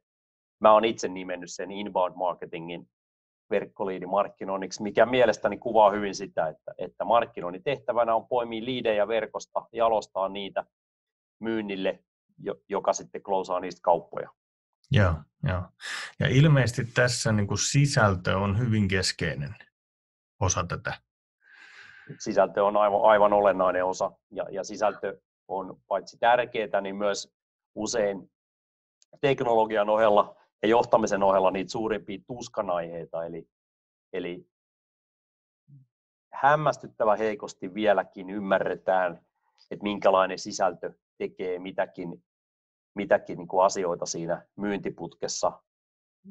mä 0.59 0.74
oon 0.74 0.85
itse 0.85 1.07
nimennyt 1.07 1.51
sen 1.51 1.71
inbound 1.71 2.15
marketingin 2.15 2.89
verkkoliidimarkkinoinniksi, 3.50 4.83
mikä 4.83 5.05
mielestäni 5.05 5.57
kuvaa 5.57 5.91
hyvin 5.91 6.15
sitä, 6.15 6.47
että, 6.47 6.74
että 6.77 7.05
markkinoinnin 7.05 7.63
tehtävänä 7.63 8.15
on 8.15 8.27
poimia 8.27 8.65
liidejä 8.65 9.07
verkosta, 9.07 9.65
jalostaa 9.71 10.29
niitä 10.29 10.65
myynnille, 11.39 12.00
joka 12.69 12.93
sitten 12.93 13.24
klousaa 13.24 13.59
niistä 13.59 13.81
kauppoja. 13.83 14.29
Joo, 14.92 15.13
joo. 15.44 15.63
Ja 16.20 16.27
ilmeisesti 16.30 16.86
tässä 16.86 17.32
niin 17.32 17.48
kuin 17.48 17.58
sisältö 17.58 18.38
on 18.38 18.60
hyvin 18.60 18.88
keskeinen 18.88 19.56
osa 20.39 20.65
tätä. 20.68 20.94
Sisältö 22.20 22.65
on 22.65 22.77
aivan, 22.77 23.01
aivan 23.04 23.34
olennainen 23.34 23.86
osa 23.86 24.12
ja, 24.32 24.46
ja 24.51 24.63
sisältö 24.63 25.22
on 25.48 25.80
paitsi 25.88 26.18
tärkeää, 26.18 26.82
niin 26.82 26.96
myös 26.96 27.34
usein 27.75 28.32
teknologian 29.22 29.89
ohella 29.89 30.36
ja 30.62 30.70
johtamisen 30.70 31.24
ohella 31.24 31.51
niitä 31.51 31.72
suurimpia 31.72 32.20
tuskanaiheita, 32.27 33.25
eli, 33.25 33.50
eli 34.13 34.48
hämmästyttävä 36.34 37.15
heikosti 37.15 37.74
vieläkin 37.74 38.30
ymmärretään, 38.30 39.25
että 39.72 39.84
minkälainen 39.84 40.39
sisältö 40.39 40.94
tekee 41.18 41.60
mitäkin, 41.60 42.24
mitäkin 42.96 43.38
niin 43.38 43.48
kuin 43.48 43.66
asioita 43.66 44.06
siinä 44.06 44.46
myyntiputkessa. 44.56 45.52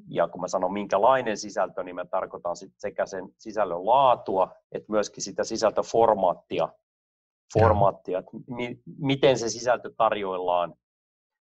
Ja 0.09 0.29
kun 0.29 0.41
mä 0.41 0.49
sanon 0.49 0.73
minkälainen 0.73 1.37
sisältö, 1.37 1.83
niin 1.83 1.95
mä 1.95 2.05
tarkoitan 2.05 2.57
sit 2.57 2.73
sekä 2.79 3.07
sen 3.07 3.29
sisällön 3.39 3.87
laatua, 3.87 4.55
että 4.73 4.93
myöskin 4.93 5.23
sitä 5.23 5.45
sisältöformaattia, 5.45 6.69
formaattia, 7.59 8.19
että 8.19 8.31
mi- 8.47 8.83
miten 8.99 9.39
se 9.39 9.49
sisältö 9.49 9.91
tarjoillaan 9.97 10.75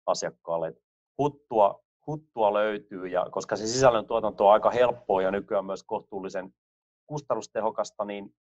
asiakkaalle. 0.07 0.75
Huttua, 1.19 1.85
huttua 2.07 2.53
löytyy, 2.53 3.07
ja 3.07 3.27
koska 3.31 3.57
se 3.57 3.67
sisällön 3.67 4.07
tuotanto 4.07 4.47
on 4.47 4.53
aika 4.53 4.71
helppoa 4.71 5.23
ja 5.23 5.31
nykyään 5.31 5.65
myös 5.67 5.83
kohtuullisen 5.83 6.55
kustannustehokasta, 7.07 8.05
niin 8.05 8.35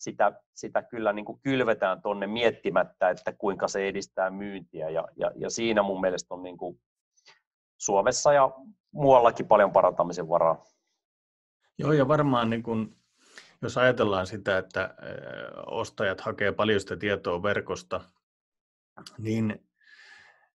sitä, 0.00 0.32
sitä 0.54 0.82
kyllä 0.82 1.12
niin 1.12 1.24
kuin 1.24 1.40
kylvetään 1.40 2.02
tuonne 2.02 2.26
miettimättä, 2.26 3.10
että 3.10 3.32
kuinka 3.32 3.68
se 3.68 3.88
edistää 3.88 4.30
myyntiä. 4.30 4.90
Ja, 4.90 5.08
ja, 5.16 5.30
ja 5.36 5.50
siinä 5.50 5.82
mun 5.82 6.00
mielestä 6.00 6.34
on 6.34 6.42
niin 6.42 6.58
kuin 6.58 6.80
Suomessa 7.78 8.32
ja 8.32 8.50
muuallakin 8.92 9.48
paljon 9.48 9.72
parantamisen 9.72 10.28
varaa. 10.28 10.64
Joo, 11.78 11.92
ja 11.92 12.08
varmaan 12.08 12.50
niin 12.50 12.62
kun, 12.62 12.96
jos 13.62 13.78
ajatellaan 13.78 14.26
sitä, 14.26 14.58
että 14.58 14.94
ostajat 15.66 16.20
hakee 16.20 16.52
paljon 16.52 16.80
sitä 16.80 16.96
tietoa 16.96 17.42
verkosta, 17.42 18.00
niin 19.18 19.66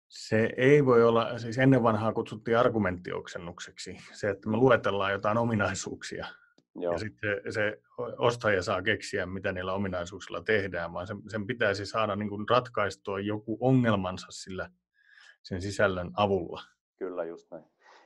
se 0.08 0.50
ei 0.58 0.86
voi 0.86 1.04
olla, 1.04 1.40
siis 1.40 1.58
ennen 1.58 1.84
vanhaa 1.84 2.14
kutsuttiin 2.14 2.58
argumenttioksennukseksi, 2.58 3.98
se, 4.14 4.30
että 4.30 4.50
me 4.50 4.58
luetellaan 4.58 5.12
jotain 5.12 5.38
ominaisuuksia, 5.38 6.28
Joo. 6.76 6.94
ja 6.94 7.00
sitten 7.00 7.30
se, 7.44 7.52
se 7.52 7.82
ostaja 8.18 8.62
saa 8.62 8.82
keksiä, 8.82 9.26
mitä 9.26 9.52
niillä 9.52 9.74
ominaisuuksilla 9.74 10.44
tehdään, 10.44 10.94
vaan 10.94 11.08
sen, 11.08 11.18
sen 11.28 11.48
pitäisi 11.48 11.86
saada 11.86 12.16
niin 12.16 12.30
kuin 12.30 12.50
ratkaistua 12.50 13.20
joku 13.20 13.58
ongelmansa 13.62 14.28
sillä 14.30 14.70
sen 15.44 15.62
sisällön 15.62 16.12
avulla. 16.14 16.62
Kyllä, 17.00 17.24
just 17.24 17.52
näin. 17.52 17.64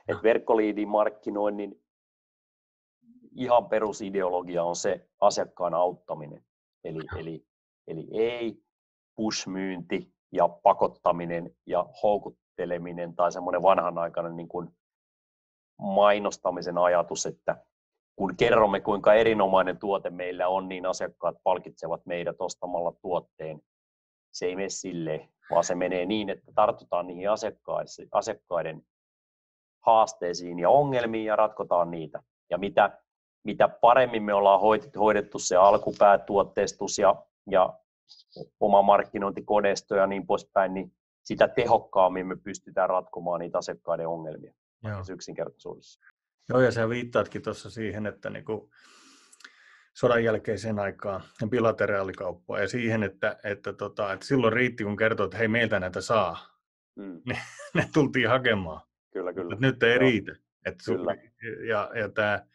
Et 0.08 0.22
verkkoliidin 0.22 0.88
markkinoinnin 0.88 1.82
ihan 3.32 3.68
perusideologia 3.68 4.64
on 4.64 4.76
se 4.76 5.08
asiakkaan 5.20 5.74
auttaminen. 5.74 6.44
Eli, 6.84 7.00
eli, 7.18 7.46
eli 7.86 8.08
ei 8.12 8.62
push-myynti 9.16 10.12
ja 10.32 10.48
pakottaminen 10.48 11.50
ja 11.66 11.86
houkutteleminen 12.02 13.16
tai 13.16 13.32
semmoinen 13.32 13.62
vanhanaikainen 13.62 14.36
niin 14.36 14.48
kuin 14.48 14.68
mainostamisen 15.78 16.78
ajatus, 16.78 17.26
että 17.26 17.64
kun 18.18 18.36
kerromme, 18.36 18.80
kuinka 18.80 19.14
erinomainen 19.14 19.78
tuote 19.78 20.10
meillä 20.10 20.48
on, 20.48 20.68
niin 20.68 20.86
asiakkaat 20.86 21.36
palkitsevat 21.42 22.06
meidät 22.06 22.36
ostamalla 22.38 22.92
tuotteen. 23.02 23.60
Se 24.32 24.46
ei 24.46 24.56
mene 24.56 24.68
sille, 24.68 25.28
vaan 25.50 25.64
se 25.64 25.74
menee 25.74 26.06
niin, 26.06 26.30
että 26.30 26.52
tartutaan 26.54 27.06
niihin 27.06 27.28
asiakkaiden 28.12 28.82
haasteisiin 29.86 30.58
ja 30.58 30.70
ongelmiin 30.70 31.24
ja 31.24 31.36
ratkotaan 31.36 31.90
niitä. 31.90 32.22
Ja 32.50 32.58
mitä, 32.58 32.98
mitä 33.44 33.68
paremmin 33.68 34.22
me 34.22 34.34
ollaan 34.34 34.60
hoidettu 34.98 35.38
se 35.38 35.56
alkupäätuotteistus 35.56 36.98
ja, 36.98 37.22
ja 37.50 37.78
oma 38.60 38.82
markkinointikoneisto 38.82 39.94
ja 39.94 40.06
niin 40.06 40.26
poispäin, 40.26 40.74
niin 40.74 40.92
sitä 41.24 41.48
tehokkaammin 41.48 42.26
me 42.26 42.36
pystytään 42.36 42.90
ratkomaan 42.90 43.40
niitä 43.40 43.58
asiakkaiden 43.58 44.08
ongelmia 44.08 44.54
Joo. 44.84 45.02
yksinkertaisuudessa. 45.10 46.00
Joo, 46.48 46.60
ja 46.60 46.72
sä 46.72 46.88
viittaatkin 46.88 47.42
tuossa 47.42 47.70
siihen, 47.70 48.06
että 48.06 48.30
niinku 48.30 48.70
sodan 49.94 50.24
jälkeiseen 50.24 50.78
aikaan 50.78 51.22
ja 51.40 51.46
bilateraalikauppaa 51.46 52.60
ja 52.60 52.68
siihen, 52.68 53.02
että, 53.02 53.36
että, 53.44 53.72
tota, 53.72 54.12
että 54.12 54.26
silloin 54.26 54.52
riitti, 54.52 54.84
kun 54.84 54.96
kertoi, 54.96 55.24
että 55.24 55.38
hei, 55.38 55.48
meiltä 55.48 55.80
näitä 55.80 56.00
saa. 56.00 56.38
Mm. 56.96 57.22
Ne, 57.28 57.38
ne 57.74 57.88
tultiin 57.94 58.28
hakemaan. 58.28 58.80
Kyllä, 59.12 59.32
kyllä. 59.32 59.50
Mutta 59.50 59.66
nyt 59.66 59.82
ei 59.82 59.90
Joo. 59.90 59.98
riitä. 59.98 60.32
Et 60.66 60.74
kyllä. 60.86 61.14
Ja, 61.68 61.90
ja 61.94 62.08
tämä 62.08 62.46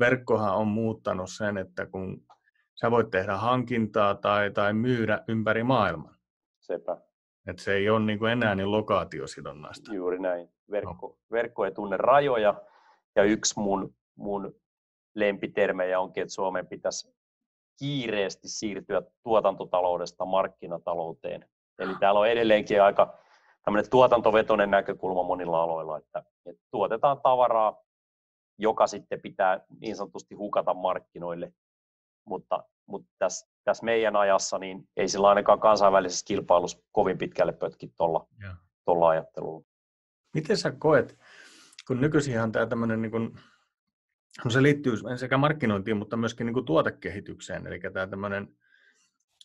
verkkohan 0.00 0.54
on 0.54 0.68
muuttanut 0.68 1.30
sen, 1.30 1.58
että 1.58 1.86
kun 1.86 2.26
sä 2.74 2.90
voit 2.90 3.10
tehdä 3.10 3.36
hankintaa 3.36 4.14
tai, 4.14 4.50
tai 4.50 4.72
myydä 4.72 5.24
ympäri 5.28 5.62
maailman. 5.62 6.16
Sepä. 6.60 6.96
Et 7.46 7.58
se 7.58 7.74
ei 7.74 7.90
ole 7.90 8.00
niin 8.00 8.26
enää 8.26 8.54
niin 8.54 8.70
lokaatiosidonnaista. 8.70 9.94
Juuri 9.94 10.18
näin. 10.18 10.48
Verkko, 10.70 11.06
no. 11.08 11.18
verkko 11.32 11.64
ei 11.64 11.72
tunne 11.72 11.96
rajoja 11.96 12.62
ja 13.16 13.24
yksi 13.24 13.60
mun, 13.60 13.94
mun 14.16 14.54
lempitermejä 15.14 16.00
onkin, 16.00 16.22
että 16.22 16.34
Suomen 16.34 16.66
pitäisi 16.66 17.14
kiireesti 17.78 18.48
siirtyä 18.48 19.02
tuotantotaloudesta 19.22 20.24
markkinatalouteen. 20.24 21.48
Eli 21.78 21.94
täällä 22.00 22.20
on 22.20 22.28
edelleenkin 22.28 22.82
aika 22.82 23.18
tämmöinen 23.64 23.90
tuotantovetoinen 23.90 24.70
näkökulma 24.70 25.22
monilla 25.22 25.62
aloilla, 25.62 25.98
että, 25.98 26.22
että 26.46 26.62
tuotetaan 26.70 27.20
tavaraa, 27.20 27.82
joka 28.58 28.86
sitten 28.86 29.20
pitää 29.20 29.60
niin 29.80 29.96
sanotusti 29.96 30.34
hukata 30.34 30.74
markkinoille. 30.74 31.52
Mutta, 32.26 32.64
mutta 32.86 33.08
tässä, 33.18 33.46
tässä 33.64 33.84
meidän 33.84 34.16
ajassa 34.16 34.58
niin 34.58 34.88
ei 34.96 35.08
sillä 35.08 35.28
ainakaan 35.28 35.60
kansainvälisessä 35.60 36.24
kilpailussa 36.26 36.78
kovin 36.92 37.18
pitkälle 37.18 37.52
pötki 37.52 37.92
tuolla 38.84 39.08
ajattelulla. 39.08 39.62
Miten 40.34 40.56
sä 40.56 40.70
koet, 40.70 41.18
kun 41.92 42.00
nykyisinhan 42.00 42.52
tämä 42.52 42.66
tämmöinen, 42.66 43.02
niin 43.02 43.10
kuin, 43.10 43.38
no 44.44 44.50
se 44.50 44.62
liittyy 44.62 44.92
sekä 45.16 45.36
markkinointiin, 45.36 45.96
mutta 45.96 46.16
myöskin 46.16 46.46
niin 46.46 46.54
kuin 46.54 46.66
tuotekehitykseen, 46.66 47.66
eli 47.66 47.80
tämä 47.80 48.06
tämmöinen 48.06 48.48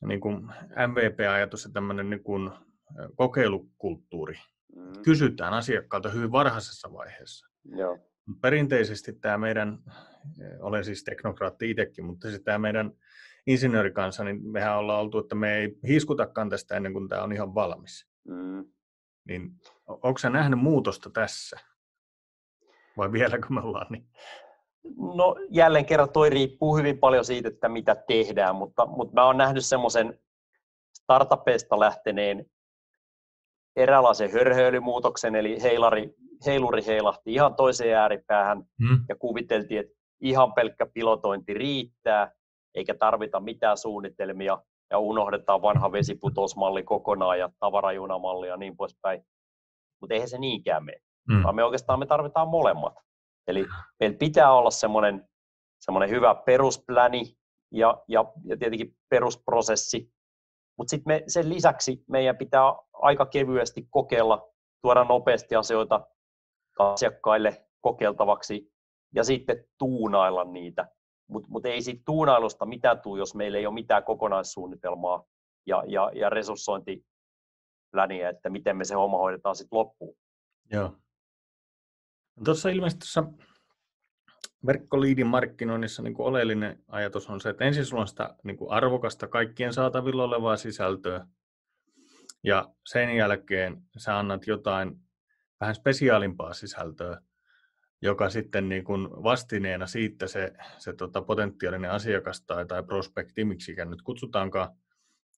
niin 0.08 0.20
kuin 0.20 0.44
MVP-ajatus 0.88 1.64
ja 1.64 1.72
tämmöinen 1.72 2.10
niin 2.10 2.24
kuin 2.24 2.52
kokeilukulttuuri. 3.16 4.40
Mm. 4.76 4.94
Kysytään 5.04 5.54
asiakkaalta 5.54 6.10
hyvin 6.10 6.32
varhaisessa 6.32 6.94
vaiheessa. 6.94 7.48
Joo. 7.66 8.00
Perinteisesti 8.42 9.14
tämä 9.14 9.38
meidän, 9.38 9.78
olen 10.60 10.86
siis 10.86 11.04
teknokraatti 11.04 11.70
itsekin, 11.70 12.06
mutta 12.06 12.30
siis 12.30 12.42
tämä 12.42 12.58
meidän 12.58 12.92
insinöörikansa, 13.48 14.24
niin 14.24 14.52
mehän 14.52 14.78
ollaan 14.78 15.02
oltu, 15.02 15.20
että 15.20 15.36
me 15.36 15.58
ei 15.58 15.78
hiiskutakaan 15.88 16.50
tästä 16.50 16.76
ennen 16.76 16.94
kuin 16.94 17.08
tämä 17.08 17.24
on 17.24 17.34
ihan 17.34 17.56
valmis. 17.56 18.08
Mm. 18.28 18.66
Niin 19.28 19.52
onko 19.88 20.18
sä 20.18 20.30
nähnyt 20.30 20.60
muutosta 20.60 21.10
tässä? 21.10 21.58
Vai 22.98 23.12
vieläkö 23.12 23.48
me 23.50 23.62
ollaan 23.62 23.88
niin? 23.90 24.08
No 25.16 25.36
jälleen 25.50 25.86
kerran 25.86 26.10
toi 26.10 26.30
riippuu 26.30 26.78
hyvin 26.78 27.00
paljon 27.00 27.26
siitä, 27.26 27.48
että 27.48 27.70
mitä 27.70 27.96
tehdään, 27.96 28.56
mutta, 28.56 28.86
mutta 28.86 29.14
mä 29.14 29.26
oon 29.26 29.38
nähnyt 29.38 29.66
semmoisen 29.66 30.20
startupeista 31.02 31.80
lähteneen 31.80 32.46
eräänlaisen 33.76 34.32
hörhöilymuutoksen, 34.32 35.36
eli 35.36 35.62
heilari, 35.62 36.16
heiluri 36.46 36.86
heilahti 36.86 37.34
ihan 37.34 37.56
toiseen 37.56 37.98
ääripäähän 37.98 38.58
hmm. 38.58 39.06
ja 39.10 39.16
kuviteltiin, 39.16 39.80
että 39.80 39.94
ihan 40.22 40.54
pelkkä 40.54 40.86
pilotointi 40.94 41.54
riittää, 41.54 42.32
eikä 42.76 42.94
tarvita 42.94 43.40
mitään 43.40 43.78
suunnitelmia 43.78 44.62
ja 44.92 45.00
unohdetaan 45.00 45.62
vanha 45.62 45.92
vesiputosmalli 45.92 46.84
kokonaan 46.84 47.40
ja 47.40 47.50
tavarajunamalli 47.60 48.48
ja 48.48 48.58
niin 48.58 48.78
poispäin. 48.78 49.26
Mutta 50.02 50.14
eihän 50.14 50.30
se 50.30 50.38
niinkään 50.38 50.86
mene, 50.86 51.02
hmm. 51.34 51.44
vaan 51.44 51.56
me 51.56 51.64
oikeastaan 51.64 52.00
me 52.00 52.06
tarvitaan 52.06 52.48
molemmat. 52.48 52.94
Eli 53.48 53.66
meillä 54.00 54.18
pitää 54.18 54.54
olla 54.54 54.72
semmoinen, 54.72 55.30
semmoinen 55.80 56.10
hyvä 56.10 56.36
peruspläni 56.36 57.38
ja, 57.72 58.04
ja, 58.08 58.26
ja 58.44 58.58
tietenkin 58.58 58.98
perusprosessi, 59.10 60.12
mutta 60.78 60.90
sitten 60.90 61.24
sen 61.28 61.50
lisäksi 61.50 62.04
meidän 62.08 62.38
pitää 62.38 62.64
aika 62.94 63.26
kevyesti 63.26 63.88
kokeilla, 63.90 64.50
tuoda 64.82 65.04
nopeasti 65.04 65.56
asioita 65.56 66.08
asiakkaille 66.80 67.68
kokeiltavaksi 67.82 68.72
ja 69.16 69.24
sitten 69.24 69.66
tuunailla 69.78 70.44
niitä. 70.44 70.88
Mutta 71.30 71.50
mut 71.50 71.66
ei 71.66 71.82
siitä 71.82 72.02
tuunailusta 72.06 72.66
mitään 72.66 73.02
tule, 73.02 73.20
jos 73.20 73.36
meillä 73.36 73.58
ei 73.58 73.66
ole 73.66 73.74
mitään 73.74 74.04
kokonaissuunnitelmaa 74.04 75.24
ja, 75.66 75.84
ja, 75.88 76.12
ja 76.16 76.30
resurssointipläniä, 76.30 78.30
että 78.30 78.50
miten 78.50 78.78
me 78.78 78.86
se 78.86 78.96
homma 78.96 79.18
hoidetaan 79.18 79.56
sitten 79.56 79.78
loppuun. 79.78 80.16
Joo. 80.72 80.92
Tuossa 82.46 82.70
ilmeisesti 82.70 83.00
tuossa 83.00 83.24
verkkoliidin 84.66 85.28
markkinoinnissa 85.28 86.04
niin 86.04 86.14
kuin 86.14 86.28
oleellinen 86.28 86.84
ajatus 86.88 87.30
on 87.30 87.42
se, 87.42 87.50
että 87.50 87.66
ensin 87.66 87.86
sulla 87.86 88.02
on 88.02 88.08
sitä 88.08 88.36
niin 88.44 88.58
kuin 88.58 88.72
arvokasta 88.72 89.28
kaikkien 89.28 89.74
saatavilla 89.74 90.24
olevaa 90.24 90.58
sisältöä, 90.58 91.28
ja 92.44 92.70
sen 92.86 93.16
jälkeen 93.16 93.82
sä 93.98 94.20
annat 94.20 94.48
jotain 94.48 94.96
vähän 95.60 95.76
spesiaalimpaa 95.76 96.54
sisältöä, 96.54 97.22
joka 98.02 98.30
sitten 98.30 98.70
niin 98.70 98.84
kuin 98.84 99.10
vastineena 99.10 99.88
siitä 99.88 100.28
se, 100.28 100.54
se 100.78 100.94
tota 100.94 101.22
potentiaalinen 101.22 101.92
asiakas 101.92 102.42
tai, 102.42 102.66
tai 102.66 102.84
prospekti, 102.84 103.46
miksi 103.46 103.76
nyt 103.86 104.02
kutsutaankaan, 104.02 104.78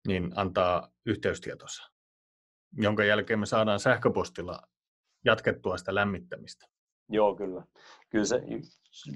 niin 0.08 0.32
antaa 0.36 0.92
yhteystietonsa, 1.06 1.84
jonka 2.78 3.04
jälkeen 3.04 3.40
me 3.40 3.46
saadaan 3.46 3.80
sähköpostilla 3.80 4.62
jatkettua 5.26 5.78
sitä 5.78 5.96
lämmittämistä. 5.96 6.68
Joo, 7.10 7.36
kyllä. 7.36 7.64
Kyllä 8.10 8.26
se 8.26 8.42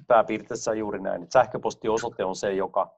pääpiirteessä 0.08 0.72
on 0.72 0.78
juuri 0.78 1.00
näin. 1.00 1.28
Sähköpostiosoite 1.34 2.26
on 2.26 2.36
se, 2.36 2.54
joka 2.54 2.96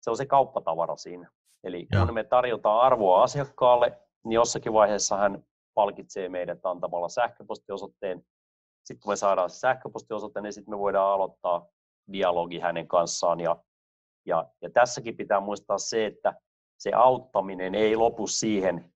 se 0.00 0.10
on 0.10 0.16
se 0.16 0.26
kauppatavara 0.26 0.96
siinä. 0.96 1.30
Eli 1.64 1.86
Joo. 1.92 2.06
kun 2.06 2.14
me 2.14 2.24
tarjotaan 2.24 2.80
arvoa 2.80 3.22
asiakkaalle, 3.22 3.98
niin 4.24 4.32
jossakin 4.32 4.72
vaiheessa 4.72 5.16
hän 5.16 5.44
palkitsee 5.74 6.28
meidät 6.28 6.66
antamalla 6.66 7.08
sähköpostiosoitteen. 7.08 8.26
Sitten 8.84 9.02
kun 9.02 9.12
me 9.12 9.16
saadaan 9.16 9.50
se 9.50 9.58
sähköpostiosoite, 9.58 10.40
niin 10.40 10.52
sitten 10.52 10.74
me 10.74 10.78
voidaan 10.78 11.12
aloittaa 11.12 11.66
dialogi 12.12 12.58
hänen 12.58 12.88
kanssaan. 12.88 13.40
Ja, 13.40 13.56
ja, 14.26 14.46
ja 14.62 14.70
tässäkin 14.70 15.16
pitää 15.16 15.40
muistaa 15.40 15.78
se, 15.78 16.06
että 16.06 16.34
se 16.78 16.92
auttaminen 16.92 17.74
ei 17.74 17.96
lopu 17.96 18.26
siihen, 18.26 18.93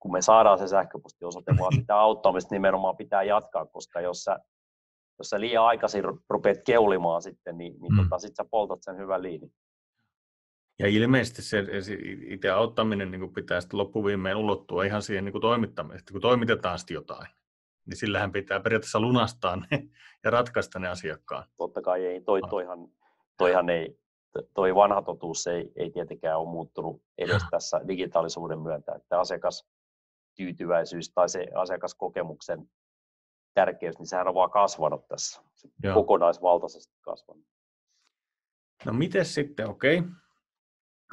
kun 0.00 0.12
me 0.12 0.22
saadaan 0.22 0.58
se 0.58 0.68
sähköpostiosoite, 0.68 1.52
vaan 1.58 1.72
sitä 1.72 1.96
auttamista 1.96 2.54
nimenomaan 2.54 2.96
pitää 2.96 3.22
jatkaa, 3.22 3.66
koska 3.66 4.00
jos 4.00 4.24
sä, 4.24 4.38
jos 5.18 5.30
sä 5.30 5.40
liian 5.40 5.64
aikaisin 5.64 6.04
rupeat 6.30 6.58
keulimaan 6.66 7.22
sitten, 7.22 7.58
niin, 7.58 7.80
niin 7.80 7.92
mm. 7.92 8.02
tota, 8.02 8.18
sit 8.18 8.36
sä 8.36 8.44
poltat 8.50 8.82
sen 8.82 8.98
hyvän 8.98 9.22
liinin. 9.22 9.52
Ja 10.78 10.88
ilmeisesti 10.88 11.42
se 11.42 11.64
itse 12.28 12.50
auttaminen 12.50 13.10
niin 13.10 13.32
pitää 13.32 13.60
sitten 13.60 13.78
loppuviimeen 13.78 14.36
ulottua 14.36 14.84
ihan 14.84 15.02
siihen 15.02 15.24
niin 15.24 15.40
toimittamiseen, 15.40 16.12
kun 16.12 16.20
toimitetaan 16.20 16.78
sitten 16.78 16.94
jotain. 16.94 17.26
Niin 17.86 17.96
sillähän 17.96 18.32
pitää 18.32 18.60
periaatteessa 18.60 19.00
lunastaa 19.00 19.56
ne 19.56 19.66
ja 20.24 20.30
ratkaista 20.30 20.78
ne 20.78 20.88
asiakkaan. 20.88 21.44
Totta 21.56 21.82
kai 21.82 22.06
ei, 22.06 22.20
toi, 22.20 22.40
toihan, 22.50 22.88
toihan 23.38 23.70
ei, 23.70 23.98
toi 24.54 24.74
vanha 24.74 25.02
totuus 25.02 25.46
ei, 25.46 25.72
ei 25.76 25.90
tietenkään 25.90 26.38
ole 26.38 26.48
muuttunut 26.48 27.02
edes 27.18 27.42
tässä 27.50 27.80
digitaalisuuden 27.88 28.60
myötä, 28.60 28.92
että 28.92 29.20
asiakas 29.20 29.68
tyytyväisyys 30.38 31.12
tai 31.12 31.28
se 31.28 31.46
asiakaskokemuksen 31.54 32.70
tärkeys, 33.54 33.98
niin 33.98 34.06
sehän 34.06 34.28
on 34.28 34.34
vaan 34.34 34.50
kasvanut 34.50 35.08
tässä, 35.08 35.42
Joo. 35.82 35.94
kokonaisvaltaisesti 35.94 36.96
kasvanut. 37.00 37.44
No 38.84 38.92
miten 38.92 39.24
sitten, 39.24 39.68
okei, 39.68 39.98
okay 39.98 40.10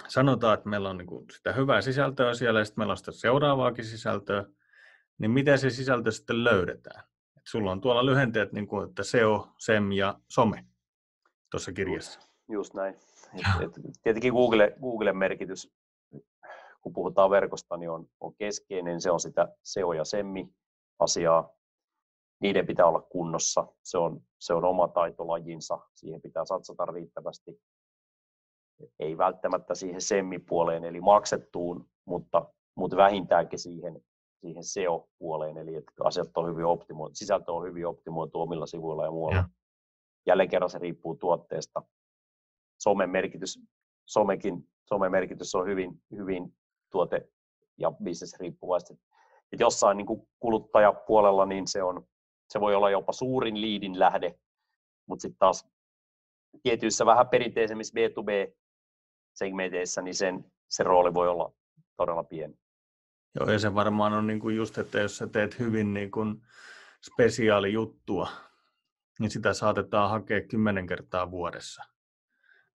sanotaan, 0.07 0.53
että 0.53 0.69
meillä 0.69 0.89
on 0.89 0.97
niin 0.97 1.25
sitä 1.31 1.53
hyvää 1.53 1.81
sisältöä 1.81 2.33
siellä 2.33 2.59
ja 2.59 2.65
sitten 2.65 2.81
meillä 2.81 2.91
on 2.91 2.97
sitä 2.97 3.11
seuraavaakin 3.11 3.85
sisältöä, 3.85 4.45
niin 5.17 5.31
miten 5.31 5.59
se 5.59 5.69
sisältö 5.69 6.11
sitten 6.11 6.43
löydetään? 6.43 7.03
Et 7.37 7.43
sulla 7.45 7.71
on 7.71 7.81
tuolla 7.81 8.05
lyhenteet, 8.05 8.51
niin 8.51 8.67
kuin, 8.67 8.89
että 8.89 9.03
SEO, 9.03 9.47
SEM 9.57 9.91
ja 9.91 10.19
some 10.29 10.65
tuossa 11.51 11.71
kirjassa. 11.73 12.19
Just, 12.19 12.31
just 12.49 12.73
näin. 12.73 12.95
Et, 13.33 13.61
et, 13.63 13.71
tietenkin 14.03 14.33
Google, 14.33 14.75
Googlen 14.81 15.17
merkitys, 15.17 15.73
kun 16.85 16.93
puhutaan 16.93 17.29
verkosta, 17.29 17.77
niin 17.77 17.89
on, 17.89 18.07
on 18.19 18.35
keskeinen. 18.35 19.01
Se 19.01 19.11
on 19.11 19.19
sitä 19.19 19.55
SEO 19.63 19.93
ja 19.93 20.05
SEMI-asiaa. 20.05 21.49
Niiden 22.41 22.67
pitää 22.67 22.85
olla 22.85 23.01
kunnossa. 23.01 23.67
Se 23.83 23.97
on, 23.97 24.21
se 24.39 24.53
on 24.53 24.65
oma 24.65 24.87
taitolajinsa. 24.87 25.79
Siihen 25.95 26.21
pitää 26.21 26.45
satsata 26.45 26.85
riittävästi 26.85 27.59
ei 28.99 29.17
välttämättä 29.17 29.75
siihen 29.75 30.01
semmipuoleen 30.01 30.83
eli 30.83 31.01
maksettuun, 31.01 31.89
mutta, 32.05 32.53
mutta 32.75 32.97
vähintäänkin 32.97 33.59
siihen, 33.59 34.01
siihen 34.41 34.63
SEO-puoleen, 34.63 35.57
eli 35.57 35.75
että 35.75 35.91
asiat 36.03 36.37
on 36.37 36.49
hyvin 36.49 36.65
optimoitu, 36.65 37.15
sisältö 37.15 37.51
on 37.51 37.65
hyvin 37.67 37.87
optimoitu 37.87 38.41
omilla 38.41 38.65
sivuilla 38.65 39.05
ja 39.05 39.11
muualla. 39.11 39.37
Ja. 39.37 39.49
Jälleen 40.27 40.49
kerran 40.49 40.69
se 40.69 40.79
riippuu 40.79 41.15
tuotteesta. 41.15 41.81
Somen 42.83 43.09
merkitys, 43.09 43.59
somekin, 44.05 44.69
somen 44.85 45.11
merkitys 45.11 45.55
on 45.55 45.67
hyvin, 45.67 46.01
hyvin 46.11 46.55
tuote- 46.89 47.29
ja 47.77 47.91
bisnesriippuvaista. 47.91 48.93
Et 49.51 49.59
jossain 49.59 49.97
niin 49.97 50.07
kuin 50.07 50.27
kuluttajapuolella 50.39 51.45
niin 51.45 51.67
se, 51.67 51.83
on, 51.83 52.07
se 52.49 52.59
voi 52.59 52.75
olla 52.75 52.89
jopa 52.89 53.13
suurin 53.13 53.61
liidin 53.61 53.99
lähde, 53.99 54.39
mutta 55.05 55.21
sitten 55.21 55.39
taas 55.39 55.67
tietyissä 56.63 57.05
vähän 57.05 57.29
perinteisemmissä 57.29 57.93
B2B 57.99 58.55
segmenteissä, 59.33 60.01
niin 60.01 60.15
sen, 60.15 60.51
se 60.69 60.83
rooli 60.83 61.13
voi 61.13 61.27
olla 61.27 61.53
todella 61.97 62.23
pieni. 62.23 62.59
Joo, 63.39 63.51
ja 63.51 63.59
se 63.59 63.75
varmaan 63.75 64.13
on 64.13 64.27
niin 64.27 64.39
kuin 64.39 64.55
just, 64.55 64.77
että 64.77 64.99
jos 64.99 65.17
sä 65.17 65.27
teet 65.27 65.59
hyvin 65.59 65.93
niin 65.93 66.11
kuin 66.11 66.41
spesiaalijuttua, 67.05 68.27
niin 69.19 69.31
sitä 69.31 69.53
saatetaan 69.53 70.09
hakea 70.09 70.41
kymmenen 70.41 70.87
kertaa 70.87 71.31
vuodessa. 71.31 71.83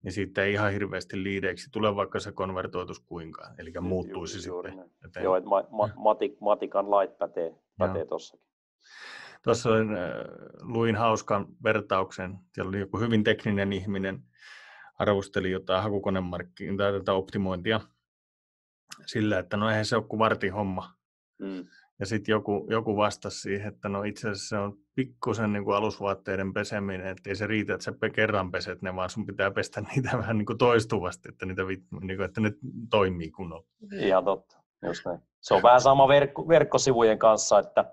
Niin 0.03 0.13
siitä 0.13 0.43
ei 0.43 0.53
ihan 0.53 0.73
hirveästi 0.73 1.23
liideiksi 1.23 1.71
tule, 1.71 1.97
vaikka 1.97 2.21
se 2.21 2.33
konvertoitus 2.33 3.01
kuinka, 3.01 3.51
eli 3.59 3.73
muuttuisi 3.81 4.49
juuri, 4.49 4.71
sitten. 4.71 4.91
Juuri 5.03 5.25
Joo, 5.25 5.37
että 5.37 5.49
ma- 5.49 5.69
ma- 5.71 5.87
matik- 5.97 6.39
matikan 6.41 6.91
lait 6.91 7.19
pätee, 7.19 7.55
pätee 7.79 8.05
tuossakin. 8.05 8.47
Tuossa 9.43 9.71
äh, 9.71 9.85
luin 10.61 10.97
hauskan 10.97 11.47
vertauksen, 11.65 12.39
siellä 12.55 12.69
oli 12.69 12.81
joku 12.81 12.99
hyvin 12.99 13.25
tekninen 13.25 13.73
ihminen, 13.73 14.23
arvosteli 14.99 15.51
jotain 15.51 15.83
hakukonemarkkinaa 15.83 16.93
tätä 16.93 17.13
optimointia 17.13 17.81
sillä, 19.07 19.39
että 19.39 19.57
no 19.57 19.71
eihän 19.71 19.87
se 19.87 19.97
ole 19.97 20.05
kuin 20.05 20.19
vartin 20.19 20.53
homma. 20.53 20.95
Mm. 21.39 21.67
Ja 22.01 22.07
sitten 22.07 22.33
joku, 22.33 22.67
joku 22.71 22.97
vastasi 22.97 23.41
siihen, 23.41 23.73
että 23.73 23.89
no 23.89 24.03
itse 24.03 24.29
asiassa 24.29 24.49
se 24.49 24.59
on 24.59 24.79
pikkusen 24.95 25.53
niin 25.53 25.65
kuin 25.65 25.77
alusvaatteiden 25.77 26.53
peseminen, 26.53 27.07
että 27.07 27.31
ei 27.31 27.37
se 27.37 27.47
riitä, 27.47 27.75
että 27.75 27.85
sä 27.85 27.93
kerran 28.15 28.51
peset 28.51 28.83
ne, 28.83 28.97
vaan 28.97 29.11
sun 29.11 29.27
pitää 29.27 29.51
pestä 29.51 29.81
niitä 29.95 30.19
vähän 30.19 30.39
niin 30.39 30.47
kuin 30.47 30.59
toistuvasti, 30.59 31.29
että, 31.29 31.47
niitä, 31.47 31.63
niin 32.01 32.17
kuin, 32.17 32.25
että 32.25 32.41
ne 32.41 32.53
toimii 32.91 33.31
kunnolla. 33.31 33.67
Ihan 33.93 34.25
totta, 34.25 34.57
just 34.87 35.07
näin. 35.07 35.21
Se 35.41 35.55
on 35.55 35.63
vähän 35.63 35.81
sama 35.81 36.09
verkko, 36.09 36.49
verkkosivujen 36.49 37.19
kanssa, 37.19 37.59
että, 37.59 37.93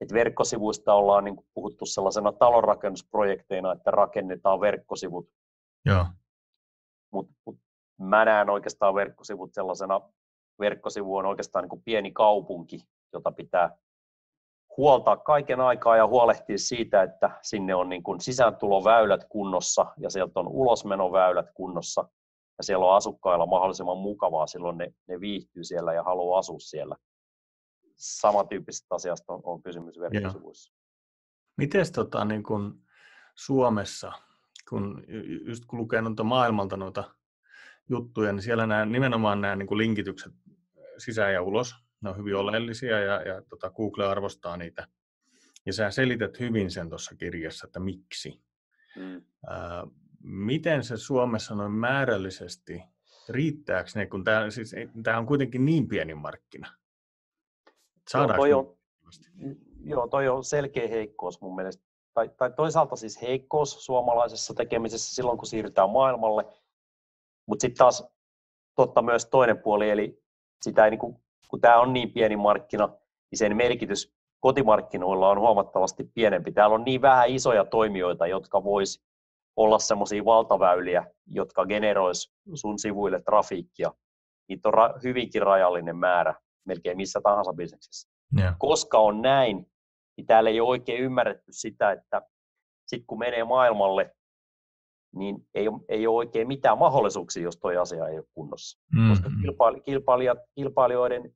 että 0.00 0.14
verkkosivuista 0.14 0.94
ollaan 0.94 1.24
niin 1.24 1.36
kuin 1.36 1.46
puhuttu 1.54 1.86
sellaisena 1.86 2.32
talonrakennusprojekteina, 2.32 3.72
että 3.72 3.90
rakennetaan 3.90 4.60
verkkosivut. 4.60 5.28
Joo 5.84 6.06
mutta 7.12 7.34
mut 7.46 7.58
mä 7.98 8.24
näen 8.24 8.50
oikeastaan 8.50 8.94
verkkosivut 8.94 9.54
sellaisena, 9.54 10.00
verkkosivu 10.60 11.16
on 11.16 11.26
oikeastaan 11.26 11.62
niin 11.62 11.70
kuin 11.70 11.82
pieni 11.82 12.10
kaupunki, 12.10 12.80
jota 13.12 13.32
pitää 13.32 13.76
huoltaa 14.76 15.16
kaiken 15.16 15.60
aikaa 15.60 15.96
ja 15.96 16.06
huolehtia 16.06 16.58
siitä, 16.58 17.02
että 17.02 17.30
sinne 17.42 17.74
on 17.74 17.88
niin 17.88 18.02
kuin 18.02 18.20
sisääntuloväylät 18.20 19.24
kunnossa 19.28 19.86
ja 19.98 20.10
sieltä 20.10 20.40
on 20.40 20.48
ulosmenoväylät 20.48 21.46
kunnossa 21.54 22.08
ja 22.58 22.64
siellä 22.64 22.86
on 22.86 22.96
asukkailla 22.96 23.46
mahdollisimman 23.46 23.98
mukavaa, 23.98 24.46
silloin 24.46 24.78
ne, 24.78 24.94
ne 25.08 25.20
viihtyy 25.20 25.64
siellä 25.64 25.92
ja 25.92 26.02
haluaa 26.02 26.38
asua 26.38 26.58
siellä. 26.58 26.96
Samantyyppisestä 27.96 28.94
asiasta 28.94 29.32
on, 29.32 29.40
on 29.44 29.62
kysymys 29.62 30.00
verkkosivuissa. 30.00 30.74
Miten 31.56 31.92
tota, 31.94 32.24
niin 32.24 32.42
kun 32.42 32.82
Suomessa 33.34 34.12
kun 34.68 35.04
just 35.46 35.64
kun 35.64 35.78
lukee 35.78 36.02
noita 36.02 36.24
maailmalta 36.24 36.76
noita 36.76 37.04
juttuja, 37.88 38.32
niin 38.32 38.42
siellä 38.42 38.66
nämä, 38.66 38.86
nimenomaan 38.86 39.40
nämä 39.40 39.56
niin 39.56 39.78
linkitykset 39.78 40.32
sisään 40.98 41.32
ja 41.32 41.42
ulos, 41.42 41.74
ne 42.02 42.10
on 42.10 42.16
hyvin 42.16 42.36
oleellisia 42.36 43.00
ja, 43.00 43.22
ja 43.22 43.42
tota 43.42 43.70
Google 43.70 44.06
arvostaa 44.06 44.56
niitä. 44.56 44.88
Ja 45.66 45.72
sä 45.72 45.90
selität 45.90 46.40
hyvin 46.40 46.70
sen 46.70 46.88
tuossa 46.88 47.14
kirjassa, 47.14 47.66
että 47.66 47.80
miksi. 47.80 48.42
Mm. 48.96 49.22
Ää, 49.46 49.86
miten 50.22 50.84
se 50.84 50.96
Suomessa 50.96 51.54
noin 51.54 51.72
määrällisesti, 51.72 52.82
riittääkö 53.28 53.90
ne, 53.94 54.06
kun 54.06 54.24
tämä 54.24 54.50
siis, 54.50 54.74
on 55.18 55.26
kuitenkin 55.26 55.64
niin 55.64 55.88
pieni 55.88 56.14
markkina? 56.14 56.72
Saadaanko 58.08 58.46
joo, 58.46 58.62
toi 58.62 58.78
on, 59.48 59.56
joo, 59.84 60.08
toi 60.08 60.28
on 60.28 60.44
selkeä 60.44 60.88
heikkous 60.88 61.40
mun 61.40 61.56
mielestä 61.56 61.84
tai, 62.14 62.30
tai 62.36 62.52
toisaalta 62.56 62.96
siis 62.96 63.22
heikkous 63.22 63.84
suomalaisessa 63.84 64.54
tekemisessä 64.54 65.14
silloin, 65.14 65.38
kun 65.38 65.46
siirrytään 65.46 65.90
maailmalle, 65.90 66.44
mutta 67.46 67.62
sitten 67.62 67.78
taas 67.78 68.04
totta 68.76 69.02
myös 69.02 69.26
toinen 69.26 69.58
puoli, 69.58 69.90
eli 69.90 70.22
sitä 70.62 70.84
ei, 70.84 70.90
niin 70.90 70.98
kuin, 70.98 71.16
kun 71.52 71.60
tämä 71.60 71.80
on 71.80 71.92
niin 71.92 72.12
pieni 72.12 72.36
markkina, 72.36 72.86
niin 73.30 73.38
sen 73.38 73.56
merkitys 73.56 74.12
kotimarkkinoilla 74.40 75.28
on 75.28 75.40
huomattavasti 75.40 76.04
pienempi. 76.14 76.52
Täällä 76.52 76.74
on 76.74 76.84
niin 76.84 77.02
vähän 77.02 77.28
isoja 77.28 77.64
toimijoita, 77.64 78.26
jotka 78.26 78.64
vois 78.64 79.04
olla 79.56 79.78
semmoisia 79.78 80.24
valtaväyliä, 80.24 81.06
jotka 81.26 81.66
generois 81.66 82.32
sun 82.54 82.78
sivuille 82.78 83.22
trafiikkia. 83.22 83.92
Niitä 84.48 84.68
on 84.68 84.74
ra- 84.74 85.00
hyvinkin 85.02 85.42
rajallinen 85.42 85.96
määrä 85.96 86.34
melkein 86.64 86.96
missä 86.96 87.20
tahansa 87.22 87.52
bisneksessä. 87.52 88.08
Yeah. 88.38 88.56
Koska 88.58 88.98
on 88.98 89.22
näin, 89.22 89.66
niin 90.16 90.26
täällä 90.26 90.50
ei 90.50 90.60
ole 90.60 90.68
oikein 90.68 91.02
ymmärretty 91.02 91.52
sitä, 91.52 91.92
että 91.92 92.22
sitten 92.86 93.06
kun 93.06 93.18
menee 93.18 93.44
maailmalle, 93.44 94.14
niin 95.14 95.36
ei, 95.54 95.66
ei 95.88 96.06
ole 96.06 96.16
oikein 96.16 96.48
mitään 96.48 96.78
mahdollisuuksia, 96.78 97.42
jos 97.42 97.56
tuo 97.56 97.80
asia 97.80 98.08
ei 98.08 98.18
ole 98.18 98.26
kunnossa. 98.34 98.78
Mm-hmm. 98.92 99.10
Koska 99.10 99.30
kilpaili, 99.42 99.80
kilpailijat, 99.80 100.38
kilpailijoiden 100.54 101.34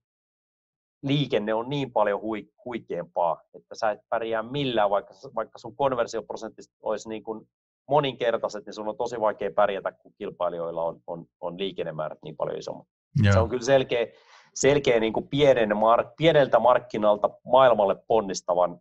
liikenne 1.06 1.54
on 1.54 1.68
niin 1.68 1.92
paljon 1.92 2.20
hui, 2.20 2.48
huikeampaa, 2.64 3.42
että 3.54 3.74
sä 3.74 3.90
et 3.90 4.00
pärjää 4.08 4.42
millään, 4.42 4.90
vaikka, 4.90 5.14
vaikka 5.34 5.58
sun 5.58 5.76
konversioprosentit 5.76 6.66
olisi 6.82 7.08
niin 7.08 7.22
kuin 7.22 7.48
moninkertaiset, 7.88 8.66
niin 8.66 8.74
sun 8.74 8.88
on 8.88 8.96
tosi 8.96 9.20
vaikea 9.20 9.50
pärjätä, 9.50 9.92
kun 9.92 10.14
kilpailijoilla 10.18 10.82
on, 10.82 11.00
on, 11.06 11.26
on 11.40 11.58
liikennemäärät 11.58 12.18
niin 12.22 12.36
paljon 12.36 12.58
isommat. 12.58 12.86
Joo. 13.22 13.32
Se 13.32 13.38
on 13.38 13.48
kyllä 13.48 13.64
selkeä, 13.64 14.06
selkeä 14.54 15.00
niin 15.00 15.12
kuin 15.12 15.28
pienen 15.28 15.76
mark, 15.76 16.08
pieneltä 16.16 16.58
markkinalta 16.58 17.30
maailmalle 17.44 17.96
ponnistavan 18.08 18.80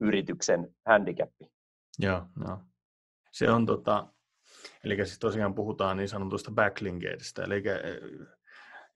yrityksen 0.00 0.74
handicappi. 0.86 1.44
Joo, 1.98 2.22
joo. 2.46 2.58
Se 3.32 3.50
on 3.50 3.66
tota, 3.66 4.06
eli 4.84 4.96
siis 4.96 5.18
tosiaan 5.18 5.54
puhutaan 5.54 5.96
niin 5.96 6.08
sanotusta 6.08 6.50
backlinkeistä, 6.50 7.44
eli 7.44 7.62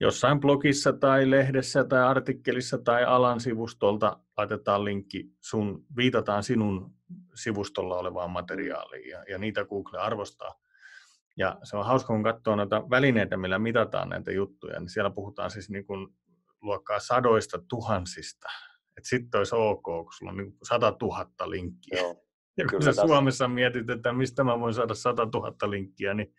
jossain 0.00 0.40
blogissa 0.40 0.92
tai 0.92 1.30
lehdessä 1.30 1.84
tai 1.84 2.02
artikkelissa 2.02 2.78
tai 2.78 3.04
alan 3.04 3.40
sivustolta 3.40 4.20
laitetaan 4.36 4.84
linkki, 4.84 5.30
sun, 5.40 5.86
viitataan 5.96 6.42
sinun 6.42 6.94
sivustolla 7.34 7.98
olevaan 7.98 8.30
materiaaliin 8.30 9.08
ja, 9.08 9.24
ja 9.28 9.38
niitä 9.38 9.64
Google 9.64 9.98
arvostaa. 9.98 10.60
Ja 11.36 11.58
se 11.62 11.76
on 11.76 11.86
hauska, 11.86 12.06
kun 12.06 12.22
katsoo 12.22 12.56
noita 12.56 12.90
välineitä, 12.90 13.36
millä 13.36 13.58
mitataan 13.58 14.08
näitä 14.08 14.32
juttuja, 14.32 14.80
niin 14.80 14.88
siellä 14.88 15.10
puhutaan 15.10 15.50
siis 15.50 15.70
niin 15.70 15.86
kuin 15.86 16.08
luokkaa 16.62 16.98
sadoista 17.00 17.58
tuhansista. 17.68 18.48
Että 18.96 19.08
sitten 19.08 19.38
olisi 19.38 19.54
ok, 19.54 19.82
kun 19.82 20.12
sulla 20.18 20.32
on 20.32 20.36
niin 20.36 20.56
sata 20.62 20.92
tuhatta 20.92 21.50
linkkiä. 21.50 22.00
Joo. 22.00 22.24
Ja 22.58 22.64
kun 22.70 22.82
sä 22.82 22.92
Suomessa 22.92 23.48
mietit, 23.48 23.90
että 23.90 24.12
mistä 24.12 24.44
mä 24.44 24.60
voin 24.60 24.74
saada 24.74 24.94
sata 24.94 25.26
tuhatta 25.26 25.70
linkkiä, 25.70 26.14
niin... 26.14 26.34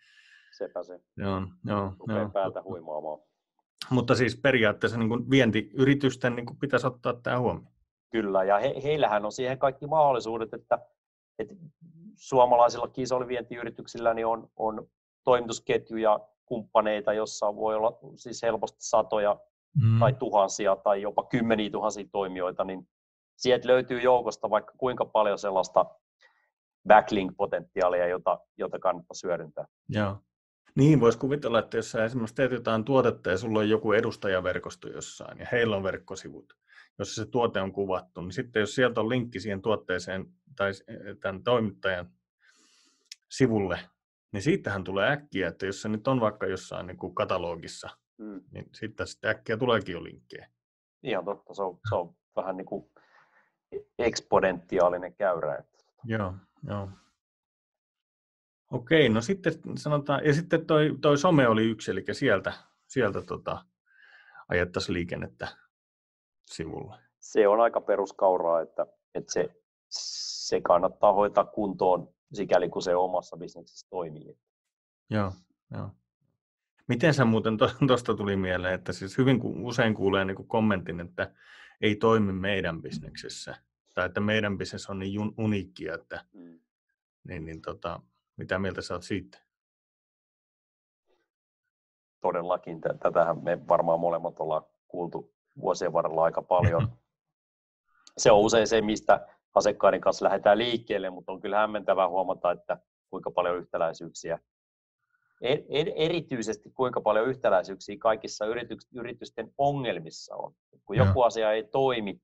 Sepä 0.57 0.83
se. 0.83 0.99
Joo, 1.17 1.41
joo, 1.65 1.95
joo. 2.07 2.29
päätä 2.29 2.63
huimaamaan. 2.63 3.19
Mutta 3.89 4.15
siis 4.15 4.35
periaatteessa 4.35 4.97
niin 4.97 5.09
kuin 5.09 5.29
vientiyritysten 5.29 6.35
niin 6.35 6.45
kuin 6.45 6.57
pitäisi 6.57 6.87
ottaa 6.87 7.13
tämä 7.13 7.39
huomioon. 7.39 7.73
Kyllä, 8.11 8.43
ja 8.43 8.59
he, 8.59 8.75
heillähän 8.83 9.25
on 9.25 9.31
siihen 9.31 9.57
kaikki 9.57 9.87
mahdollisuudet, 9.87 10.53
että, 10.53 10.79
että 11.39 11.55
suomalaisilla 12.15 12.87
kiisolivientiyrityksillä 12.87 14.13
niin 14.13 14.25
on, 14.25 14.49
on 14.55 14.87
toimitusketjuja, 15.23 16.19
kumppaneita, 16.45 17.13
jossa 17.13 17.55
voi 17.55 17.75
olla 17.75 17.99
siis 18.15 18.41
helposti 18.41 18.77
satoja 18.81 19.39
mm. 19.83 19.99
tai 19.99 20.13
tuhansia 20.13 20.75
tai 20.75 21.01
jopa 21.01 21.23
kymmeniä 21.23 21.69
tuhansia 21.69 22.05
toimijoita, 22.11 22.63
niin 22.63 22.87
sieltä 23.37 23.67
löytyy 23.67 24.01
joukosta 24.01 24.49
vaikka 24.49 24.73
kuinka 24.77 25.05
paljon 25.05 25.39
sellaista 25.39 25.85
backlink-potentiaalia, 26.87 28.07
jota, 28.07 28.39
jota 28.57 28.79
kannattaa 28.79 29.15
hyödyntää. 29.23 29.65
Joo. 29.89 30.17
Niin, 30.75 30.99
voisi 30.99 31.17
kuvitella, 31.17 31.59
että 31.59 31.77
jos 31.77 31.91
sä 31.91 32.05
esimerkiksi 32.05 32.35
teet 32.35 32.51
jotain 32.51 32.85
tuotetta 32.85 33.29
ja 33.29 33.37
sulla 33.37 33.59
on 33.59 33.69
joku 33.69 33.93
edustajaverkosto 33.93 34.89
jossain 34.89 35.39
ja 35.39 35.47
heillä 35.51 35.75
on 35.75 35.83
verkkosivut, 35.83 36.53
jossa 36.99 37.25
se 37.25 37.31
tuote 37.31 37.61
on 37.61 37.71
kuvattu, 37.71 38.21
niin 38.21 38.31
sitten 38.31 38.59
jos 38.59 38.75
sieltä 38.75 39.01
on 39.01 39.09
linkki 39.09 39.39
siihen 39.39 39.61
tuotteeseen 39.61 40.25
tai 40.55 40.71
tämän 41.19 41.43
toimittajan 41.43 42.09
sivulle, 43.31 43.79
niin 44.31 44.41
siitähän 44.41 44.83
tulee 44.83 45.11
äkkiä, 45.11 45.47
että 45.47 45.65
jos 45.65 45.81
se 45.81 45.89
nyt 45.89 46.07
on 46.07 46.19
vaikka 46.19 46.45
jossain 46.45 46.87
niin 46.87 46.97
kuin 46.97 47.15
katalogissa, 47.15 47.89
mm. 48.17 48.41
niin 48.51 48.69
sitten, 48.73 49.07
sitten 49.07 49.29
äkkiä 49.31 49.57
tuleekin 49.57 49.93
jo 49.93 50.03
linkkejä. 50.03 50.49
Ihan 51.03 51.25
totta, 51.25 51.53
se 51.53 51.63
on, 51.63 51.79
se 51.89 51.95
on 51.95 52.15
vähän 52.35 52.57
niin 52.57 52.65
kuin 52.65 52.91
eksponentiaalinen 53.99 55.13
käyrä. 55.13 55.63
Joo, 56.05 56.33
joo. 56.67 56.89
Okei, 58.69 59.09
no 59.09 59.21
sitten 59.21 59.53
sanotaan, 59.77 60.25
ja 60.25 60.33
sitten 60.33 60.65
toi, 60.65 60.95
toi 61.01 61.17
some 61.17 61.47
oli 61.47 61.63
yksi, 61.63 61.91
eli 61.91 62.03
sieltä, 62.11 62.53
sieltä 62.87 63.21
tota, 63.21 63.65
ajettaisiin 64.49 64.93
liikennettä 64.93 65.47
sivulle. 66.45 66.95
Se 67.19 67.47
on 67.47 67.59
aika 67.59 67.81
peruskauraa, 67.81 68.61
että, 68.61 68.85
että 69.15 69.33
se, 69.33 69.49
se 69.89 70.61
kannattaa 70.61 71.13
hoitaa 71.13 71.45
kuntoon 71.45 72.13
sikäli 72.33 72.69
kun 72.69 72.81
se 72.81 72.95
omassa 72.95 73.37
bisneksessä 73.37 73.87
toimii. 73.89 74.37
Joo, 75.09 75.31
joo. 75.71 75.89
Miten 76.87 77.13
sä 77.13 77.25
muuten, 77.25 77.57
tuosta 77.87 78.15
tuli 78.15 78.35
mieleen, 78.35 78.73
että 78.73 78.93
siis 78.93 79.17
hyvin 79.17 79.39
usein 79.43 79.93
kuulee 79.93 80.25
niin 80.25 80.47
kommentin, 80.47 80.99
että 80.99 81.33
ei 81.81 81.95
toimi 81.95 82.33
meidän 82.33 82.81
bisneksessä, 82.81 83.55
tai 83.95 84.05
että 84.05 84.19
meidän 84.19 84.57
bisnes 84.57 84.89
on 84.89 84.99
niin 84.99 85.33
uniikki, 85.37 85.87
että 85.87 86.25
mm. 86.33 86.59
niin, 87.23 87.45
niin 87.45 87.61
tota, 87.61 88.01
mitä 88.39 88.59
mieltä 88.59 88.81
sä 88.81 88.93
oot 88.93 89.03
siitä? 89.03 89.37
Todellakin. 92.21 92.81
Tätähän 92.81 93.43
me 93.43 93.67
varmaan 93.67 93.99
molemmat 93.99 94.39
ollaan 94.39 94.63
kuultu 94.87 95.33
vuosien 95.61 95.93
varrella 95.93 96.23
aika 96.23 96.41
paljon. 96.41 96.87
Se 98.17 98.31
on 98.31 98.39
usein 98.39 98.67
se, 98.67 98.81
mistä 98.81 99.27
asiakkaiden 99.55 100.01
kanssa 100.01 100.25
lähdetään 100.25 100.57
liikkeelle, 100.57 101.09
mutta 101.09 101.31
on 101.31 101.41
kyllä 101.41 101.57
hämmentävää 101.57 102.09
huomata, 102.09 102.51
että 102.51 102.77
kuinka 103.09 103.31
paljon 103.31 103.57
yhtäläisyyksiä, 103.57 104.39
erityisesti 105.95 106.69
kuinka 106.69 107.01
paljon 107.01 107.27
yhtäläisyyksiä 107.27 107.95
kaikissa 107.99 108.45
yritysten 108.93 109.53
ongelmissa 109.57 110.35
on. 110.35 110.55
Kun 110.85 110.95
joku 110.95 111.21
asia 111.21 111.51
ei 111.51 111.63
toimi, 111.63 112.21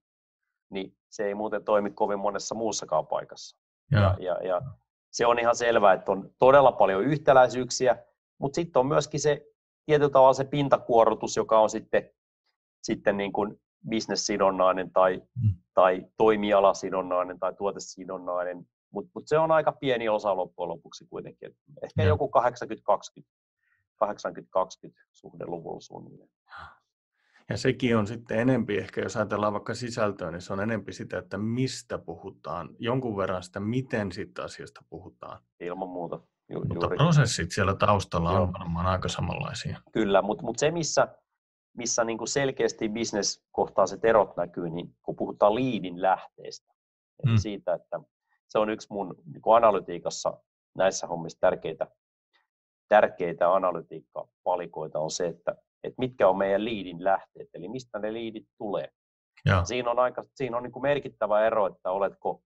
niin 0.70 0.98
se 1.10 1.26
ei 1.26 1.36
muuten 1.36 1.64
toimi 1.64 1.92
kovin 1.92 2.20
monessa 2.20 2.56
muussakaan 2.56 3.08
paikassa. 3.08 3.58
Ja, 3.92 4.18
ja, 4.20 4.34
ja 4.44 4.62
se 5.16 5.26
on 5.26 5.40
ihan 5.40 5.56
selvää, 5.56 5.94
että 5.94 6.12
on 6.12 6.30
todella 6.40 6.72
paljon 6.72 7.04
yhtäläisyyksiä, 7.04 7.98
mutta 8.38 8.56
sitten 8.56 8.80
on 8.80 8.88
myöskin 8.88 9.20
se 9.20 9.46
tietyllä 9.86 10.10
tavalla 10.10 10.34
se 10.34 10.44
pintakuorotus, 10.44 11.38
joka 11.38 11.60
on 11.60 11.70
sitten, 11.70 12.10
sitten 12.84 13.18
niin 13.18 13.34
kuin 13.34 13.62
bisnessidonnainen 13.90 14.92
tai, 14.92 15.18
mm. 15.18 15.56
tai 15.74 16.06
toimialasidonnainen 16.18 17.40
tai 17.40 17.54
tuotesidonnainen, 17.54 18.68
mutta 18.92 19.12
mut 19.16 19.28
se 19.28 19.38
on 19.38 19.52
aika 19.52 19.72
pieni 19.72 20.10
osa 20.10 20.36
loppujen 20.36 20.70
lopuksi 20.70 21.06
kuitenkin. 21.10 21.58
Ehkä 21.84 22.02
ja. 22.02 22.08
joku 22.08 22.32
80-20, 23.22 23.24
80-20 24.06 24.08
suhde 25.12 25.46
luvulla 25.46 25.80
suunnilleen. 25.80 26.30
Ja 27.50 27.58
sekin 27.58 27.98
on 27.98 28.08
sitten 28.08 28.40
enempi, 28.40 28.78
ehkä 28.78 29.02
jos 29.02 29.18
ajatellaan 29.18 29.54
vaikka 29.54 29.74
sisältöä, 29.74 30.32
niin 30.32 30.42
se 30.42 30.54
on 30.54 30.60
enempi 30.62 30.94
sitä, 30.94 31.18
että 31.18 31.38
mistä 31.38 31.98
puhutaan, 31.98 32.70
jonkun 32.80 33.18
verran 33.18 33.44
sitä, 33.44 33.60
miten 33.60 34.12
siitä 34.12 34.44
asiasta 34.44 34.82
puhutaan. 34.90 35.44
Ilman 35.60 35.90
muuta. 35.90 36.20
Ju- 36.50 36.60
mutta 36.60 36.86
juuri. 36.86 36.98
prosessit 36.98 37.52
siellä 37.52 37.76
taustalla 37.76 38.32
Joo. 38.32 38.42
on 38.42 38.54
varmaan 38.54 38.86
aika 38.86 39.10
samanlaisia. 39.10 39.82
Kyllä, 39.92 40.22
mutta, 40.22 40.44
mutta 40.44 40.60
se, 40.60 40.72
missä, 40.72 41.08
missä 41.78 42.04
niin 42.04 42.18
kuin 42.18 42.28
selkeästi 42.28 42.90
bisneskohtaiset 42.90 44.06
erot 44.06 44.38
näkyy, 44.38 44.70
niin 44.70 44.96
kun 45.04 45.16
puhutaan 45.16 45.56
liidin 45.56 46.02
lähteestä, 46.02 46.74
eli 47.24 47.32
mm. 47.32 47.38
siitä, 47.38 47.74
että 47.74 48.00
se 48.48 48.60
on 48.60 48.70
yksi 48.70 48.88
mun 48.90 49.16
niin 49.26 49.42
kuin 49.42 49.56
analytiikassa 49.58 50.38
näissä 50.78 51.08
hommissa 51.08 51.40
tärkeitä, 51.40 51.88
tärkeitä 52.88 53.54
analytiikkapalikoita 53.54 55.00
on 55.00 55.12
se, 55.12 55.28
että 55.28 55.56
että 55.88 56.00
mitkä 56.00 56.30
on 56.30 56.38
meidän 56.38 56.66
liidin 56.66 57.04
lähteet, 57.04 57.50
eli 57.54 57.68
mistä 57.68 58.00
ne 58.00 58.14
liidit 58.14 58.48
tulee. 58.58 58.90
Ja. 59.46 59.66
Siinä 59.66 59.92
on, 59.92 60.00
aika, 60.00 60.24
siinä 60.36 60.58
on 60.58 60.64
niin 60.64 60.72
kuin 60.72 60.84
merkittävä 60.84 61.48
ero, 61.48 61.68
että 61.68 61.92
oletko, 61.92 62.42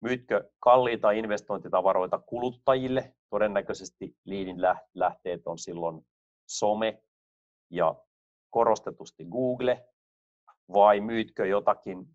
myytkö 0.00 0.50
kalliita 0.60 1.10
investointitavaroita 1.10 2.18
kuluttajille, 2.18 3.14
todennäköisesti 3.30 4.16
liidin 4.24 4.56
lähteet 4.94 5.46
on 5.46 5.58
silloin 5.58 6.06
some 6.48 7.02
ja 7.70 7.94
korostetusti 8.50 9.24
Google, 9.24 9.88
vai 10.72 11.00
myytkö 11.00 11.46
jotakin, 11.46 12.06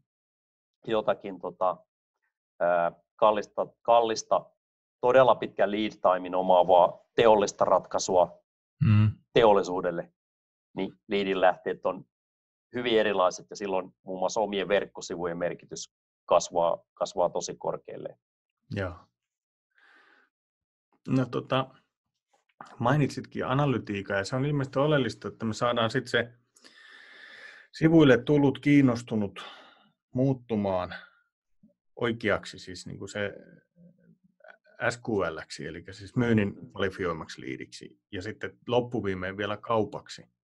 jotakin 0.88 1.39
tota, 1.39 1.78
ää, 2.60 2.91
kallista, 3.15 3.67
kallista, 3.82 4.45
todella 5.02 5.36
pitkän 5.36 5.71
lead 5.71 5.91
timein 5.91 6.36
omaavaa 6.36 7.00
teollista 7.15 7.65
ratkaisua 7.65 8.39
mm. 8.86 9.12
teollisuudelle, 9.34 10.12
niin 10.78 10.94
liidin 11.08 11.42
lähteet 11.42 11.86
on 11.86 12.06
hyvin 12.76 13.00
erilaiset 13.00 13.46
ja 13.50 13.56
silloin 13.56 13.92
muun 14.04 14.20
muassa 14.20 14.40
omien 14.40 14.68
verkkosivujen 14.68 15.38
merkitys 15.38 15.94
kasvaa, 16.26 16.84
kasvaa 16.94 17.30
tosi 17.30 17.56
korkealle. 17.56 18.18
Joo. 18.76 18.96
No 21.08 21.26
tota, 21.26 21.70
mainitsitkin 22.80 23.46
analytiikan 23.46 24.18
ja 24.18 24.26
se 24.26 24.36
on 24.36 24.46
ilmeisesti 24.46 24.80
oleellista, 24.80 25.28
että 25.28 25.46
me 25.46 25.54
saadaan 25.54 25.90
sitten 25.90 26.12
se 26.12 26.34
sivuille 27.72 28.18
tullut 28.18 28.60
kiinnostunut 28.60 29.46
muuttumaan 30.13 30.96
oikeaksi, 31.96 32.60
siis 32.60 32.88
niin 32.88 33.00
kuin 33.00 33.10
se 33.10 33.34
SQL, 34.90 35.38
eli 35.68 35.84
siis 35.92 36.16
myynnin 36.16 36.72
kvalifioimaksi 36.72 37.42
liidiksi, 37.42 38.00
ja 38.12 38.22
sitten 38.22 38.60
loppuviimeen 38.68 39.38
vielä 39.38 39.58
kaupaksi 39.58 40.37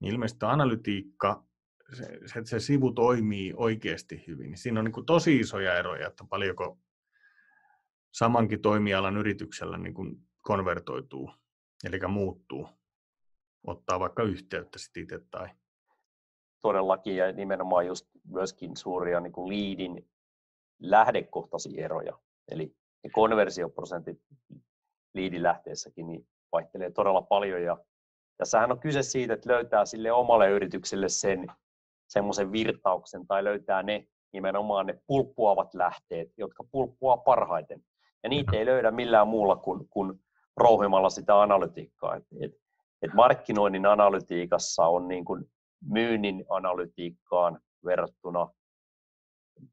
niin 0.00 0.12
ilmeisesti 0.12 0.46
analytiikka, 0.46 1.44
se, 1.92 2.04
se, 2.26 2.44
se 2.44 2.60
sivu 2.60 2.92
toimii 2.92 3.52
oikeasti 3.56 4.24
hyvin. 4.26 4.50
Niin 4.50 4.58
siinä 4.58 4.80
on 4.80 4.84
niin 4.84 5.06
tosi 5.06 5.36
isoja 5.36 5.78
eroja, 5.78 6.06
että 6.06 6.24
paljonko 6.30 6.78
samankin 8.12 8.62
toimialan 8.62 9.16
yrityksellä 9.16 9.78
niin 9.78 9.94
kuin 9.94 10.16
konvertoituu, 10.42 11.30
eli 11.84 12.00
muuttuu, 12.08 12.68
ottaa 13.66 14.00
vaikka 14.00 14.22
yhteyttä 14.22 14.78
sitten 14.78 15.02
itse 15.02 15.20
tai 15.30 15.48
todellakin 16.60 17.16
ja 17.16 17.32
nimenomaan 17.32 17.86
just 17.86 18.06
myöskin 18.28 18.76
suuria 18.76 19.20
niin 19.20 19.32
kuin 19.32 19.48
liidin 19.48 20.08
lähdekohtaisia 20.78 21.84
eroja. 21.84 22.18
Eli 22.50 22.76
ne 23.04 23.10
konversioprosentit 23.10 24.20
liidilähteessäkin 25.14 26.06
niin 26.06 26.28
vaihtelee 26.52 26.90
todella 26.90 27.22
paljon 27.22 27.62
ja 27.62 27.78
tässähän 28.36 28.72
on 28.72 28.80
kyse 28.80 29.02
siitä, 29.02 29.34
että 29.34 29.52
löytää 29.52 29.84
sille 29.84 30.12
omalle 30.12 30.50
yritykselle 30.50 31.08
sen 31.08 31.46
semmoisen 32.08 32.52
virtauksen 32.52 33.26
tai 33.26 33.44
löytää 33.44 33.82
ne 33.82 34.06
nimenomaan 34.32 34.86
ne 34.86 34.98
pulppuavat 35.06 35.74
lähteet, 35.74 36.28
jotka 36.36 36.64
pulppua 36.70 37.16
parhaiten. 37.16 37.80
Ja 38.22 38.28
niitä 38.28 38.56
ei 38.56 38.66
löydä 38.66 38.90
millään 38.90 39.28
muulla 39.28 39.56
kuin, 39.56 39.88
kuin 39.88 40.20
rouhimalla 40.56 41.10
sitä 41.10 41.42
analytiikkaa. 41.42 42.16
Et, 42.16 42.24
et, 42.40 42.52
et 43.02 43.14
markkinoinnin 43.14 43.86
analytiikassa 43.86 44.86
on 44.86 45.08
niin 45.08 45.24
kuin 45.24 45.44
myynnin 45.88 46.44
analytiikkaan 46.48 47.60
verrattuna 47.84 48.48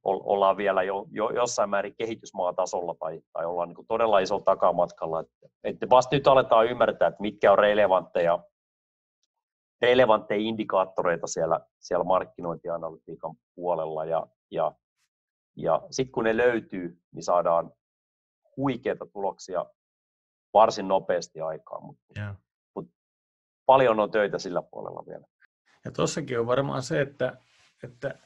ollaan 0.04 0.58
vielä 0.58 0.84
jo, 0.84 1.06
jo 1.12 1.30
jossain 1.30 1.70
määrin 1.70 1.96
kehitysmaatasolla 1.96 2.96
tai, 3.00 3.22
tai 3.34 3.46
ollaan 3.46 3.70
niin 3.70 3.88
todella 3.88 4.20
isolla 4.20 4.44
takamatkalla. 4.44 5.20
Että, 5.20 5.48
että 5.64 5.90
vasta 5.90 6.16
nyt 6.16 6.28
aletaan 6.28 6.66
ymmärtää, 6.68 7.08
että 7.08 7.22
mitkä 7.22 7.52
on 7.52 7.60
relevantteja, 7.60 8.40
relevantteja 9.84 10.42
indikaattoreita 10.42 11.28
siellä, 11.28 11.60
siellä 11.80 12.04
markkinointianalytiikan 12.04 13.36
puolella 13.56 14.06
ja, 14.06 14.28
ja, 14.52 14.72
ja 15.56 15.82
sitten 15.92 16.12
kun 16.12 16.24
ne 16.24 16.38
löytyy, 16.38 17.02
niin 17.12 17.24
saadaan 17.24 17.72
huikeita 18.58 19.06
tuloksia 19.06 19.66
varsin 20.54 20.88
nopeasti 20.88 21.42
aikaan, 21.42 21.86
mutta, 21.86 22.04
yeah. 22.18 22.36
mutta 22.76 22.92
paljon 23.66 24.00
on 24.00 24.12
töitä 24.12 24.40
sillä 24.40 24.62
puolella 24.62 25.04
vielä. 25.08 25.26
Ja 25.86 25.92
tuossakin 25.92 26.40
on 26.40 26.48
varmaan 26.48 26.82
se, 26.82 27.02
että, 27.02 27.38
että 27.84 28.20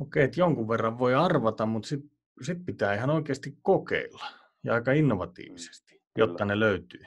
okei, 0.00 0.24
että 0.24 0.40
jonkun 0.40 0.68
verran 0.68 0.98
voi 0.98 1.14
arvata, 1.14 1.66
mutta 1.66 1.88
sitten 1.88 2.10
sit 2.42 2.58
pitää 2.66 2.94
ihan 2.94 3.10
oikeasti 3.10 3.58
kokeilla 3.62 4.26
ja 4.64 4.74
aika 4.74 4.92
innovatiivisesti, 4.92 5.92
Kyllä. 5.92 6.06
jotta 6.16 6.44
ne 6.44 6.60
löytyy. 6.60 7.00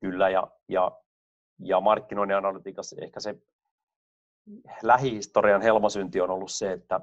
Kyllä, 0.00 0.30
ja, 0.30 0.50
ja, 0.68 1.03
ja 1.64 1.80
markkinoinnin 1.80 2.36
analytiikassa 2.36 2.96
ehkä 3.00 3.20
se 3.20 3.34
lähihistorian 4.82 5.62
helmasynti 5.62 6.20
on 6.20 6.30
ollut 6.30 6.50
se, 6.50 6.72
että 6.72 7.00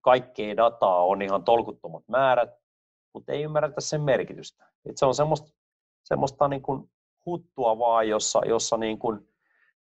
kaikkea 0.00 0.56
dataa 0.56 1.04
on 1.04 1.22
ihan 1.22 1.44
tolkuttomat 1.44 2.08
määrät, 2.08 2.50
mutta 3.14 3.32
ei 3.32 3.42
ymmärretä 3.42 3.80
sen 3.80 4.02
merkitystä. 4.02 4.64
Et 4.88 4.96
se 4.96 5.06
on 5.06 5.14
semmoista, 5.14 5.48
semmoista 6.04 6.48
niin 6.48 6.62
kuin 6.62 6.90
huttua 7.26 7.78
vaan, 7.78 8.08
jossa, 8.08 8.40
jossa 8.46 8.76
niin 8.76 8.98
kuin 8.98 9.28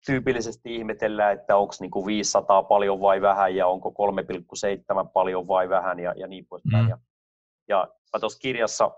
tyypillisesti 0.06 0.76
ihmetellään, 0.76 1.34
että 1.34 1.56
onko 1.56 1.74
niin 1.80 2.06
500 2.06 2.62
paljon 2.62 3.00
vai 3.00 3.20
vähän 3.20 3.56
ja 3.56 3.66
onko 3.66 3.94
3,7 5.04 5.08
paljon 5.12 5.48
vai 5.48 5.68
vähän 5.68 5.98
ja, 5.98 6.14
ja 6.16 6.26
niin 6.26 6.46
poispäin. 6.46 6.84
Mm. 6.84 6.90
Ja, 6.90 6.98
ja 7.68 7.88
mä 8.12 8.20
tuossa 8.20 8.38
kirjassa 8.38 8.90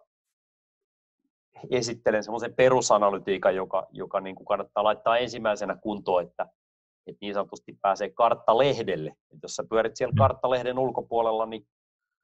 esittelen 1.70 2.24
semmoisen 2.24 2.54
perusanalytiikan, 2.54 3.54
joka, 3.54 3.86
joka 3.90 4.20
niin 4.20 4.36
kuin 4.36 4.46
kannattaa 4.46 4.84
laittaa 4.84 5.18
ensimmäisenä 5.18 5.76
kuntoon, 5.76 6.22
että, 6.22 6.46
että 7.06 7.18
niin 7.20 7.34
sanotusti 7.34 7.78
pääsee 7.82 8.10
karttalehdelle. 8.10 9.10
Et 9.10 9.38
jos 9.42 9.56
sä 9.56 9.64
pyörit 9.70 9.96
siellä 9.96 10.12
mm. 10.12 10.18
karttalehden 10.18 10.78
ulkopuolella, 10.78 11.46
niin, 11.46 11.66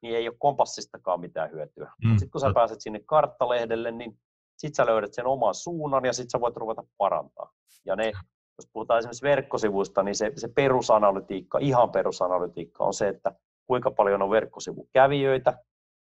niin 0.01 0.15
ei 0.15 0.27
ole 0.27 0.37
kompassistakaan 0.39 1.19
mitään 1.19 1.51
hyötyä. 1.51 1.91
Mm. 2.05 2.09
Sitten 2.09 2.29
kun 2.29 2.41
sä 2.41 2.51
pääset 2.53 2.81
sinne 2.81 2.99
karttalehdelle, 3.05 3.91
niin 3.91 4.19
sit 4.57 4.75
sä 4.75 4.85
löydät 4.85 5.13
sen 5.13 5.27
oman 5.27 5.55
suunnan 5.55 6.05
ja 6.05 6.13
sit 6.13 6.29
sä 6.29 6.39
voit 6.39 6.57
ruveta 6.57 6.83
parantaa. 6.97 7.51
Ja 7.85 7.95
ne 7.95 8.11
jos 8.57 8.69
puhutaan 8.73 8.99
esimerkiksi 8.99 9.23
verkkosivuista, 9.23 10.03
niin 10.03 10.15
se, 10.15 10.31
se 10.35 10.47
perusanalytiikka, 10.47 11.57
ihan 11.57 11.91
perusanalytiikka 11.91 12.83
on 12.83 12.93
se, 12.93 13.07
että 13.07 13.31
kuinka 13.67 13.91
paljon 13.91 14.21
on 14.21 14.29
verkkosivukävijöitä, 14.29 15.59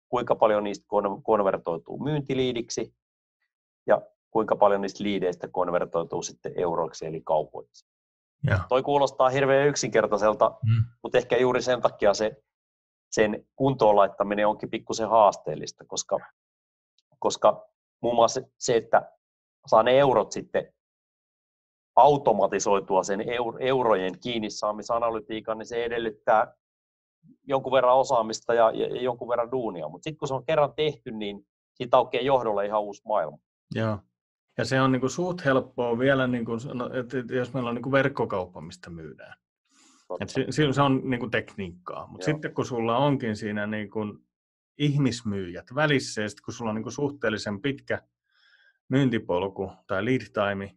kuinka 0.08 0.34
paljon 0.34 0.64
niistä 0.64 0.86
konvertoituu 1.22 2.04
myyntiliidiksi 2.04 2.94
ja 3.86 4.02
kuinka 4.30 4.56
paljon 4.56 4.80
niistä 4.80 5.04
liideistä 5.04 5.48
konvertoituu 5.48 6.22
sitten 6.22 6.52
euroiksi 6.56 7.06
eli 7.06 7.20
kaupoiksi. 7.20 7.86
Ja. 8.46 8.60
Toi 8.68 8.82
kuulostaa 8.82 9.28
hirveän 9.28 9.68
yksinkertaiselta, 9.68 10.58
mm. 10.62 10.84
mutta 11.02 11.18
ehkä 11.18 11.36
juuri 11.36 11.62
sen 11.62 11.82
takia 11.82 12.14
se, 12.14 12.36
sen 13.10 13.46
kuntoon 13.56 13.96
laittaminen 13.96 14.48
onkin 14.48 14.70
pikkusen 14.70 15.08
haasteellista, 15.08 15.84
koska, 15.86 16.18
koska 17.18 17.68
muun 18.02 18.14
muassa 18.14 18.40
se, 18.58 18.76
että 18.76 19.12
saa 19.66 19.82
ne 19.82 19.98
eurot 19.98 20.32
sitten 20.32 20.74
automatisoitua 21.96 23.02
sen 23.02 23.20
eurojen 23.60 24.20
kiinni 24.20 24.50
saamisanalytiikan, 24.50 25.58
niin 25.58 25.66
se 25.66 25.84
edellyttää 25.84 26.54
jonkun 27.42 27.72
verran 27.72 27.96
osaamista 27.96 28.54
ja, 28.54 28.70
ja 28.70 29.02
jonkun 29.02 29.28
verran 29.28 29.50
duunia. 29.50 29.88
Mutta 29.88 30.04
sitten 30.04 30.18
kun 30.18 30.28
se 30.28 30.34
on 30.34 30.44
kerran 30.44 30.74
tehty, 30.74 31.10
niin 31.10 31.46
siitä 31.74 31.96
aukeaa 31.96 32.24
johdolle 32.24 32.66
ihan 32.66 32.82
uusi 32.82 33.02
maailma. 33.04 33.38
Joo. 33.74 33.98
Ja 34.58 34.64
se 34.64 34.80
on 34.80 34.92
niin 34.92 35.00
kuin 35.00 35.10
suht 35.10 35.44
helppoa 35.44 35.98
vielä, 35.98 36.26
niin 36.26 36.44
kuin, 36.44 36.60
no, 36.74 36.90
että 36.92 37.34
jos 37.34 37.54
meillä 37.54 37.68
on 37.68 37.74
niin 37.74 37.82
kuin 37.82 37.92
verkkokauppa, 37.92 38.60
mistä 38.60 38.90
myydään. 38.90 39.36
Et 40.20 40.28
se, 40.28 40.46
se 40.72 40.82
on 40.82 41.00
niin 41.04 41.20
kuin 41.20 41.30
tekniikkaa. 41.30 42.06
Mutta 42.06 42.24
sitten 42.24 42.54
kun 42.54 42.66
sulla 42.66 42.96
onkin 42.96 43.36
siinä 43.36 43.66
niin 43.66 43.90
kuin 43.90 44.18
ihmismyyjät 44.78 45.74
välissä, 45.74 46.22
ja 46.22 46.28
sitten 46.28 46.44
kun 46.44 46.54
sulla 46.54 46.70
on 46.70 46.74
niin 46.74 46.82
kuin 46.82 46.92
suhteellisen 46.92 47.62
pitkä 47.62 48.02
myyntipolku 48.88 49.72
tai 49.86 50.04
lead 50.04 50.20
time, 50.20 50.76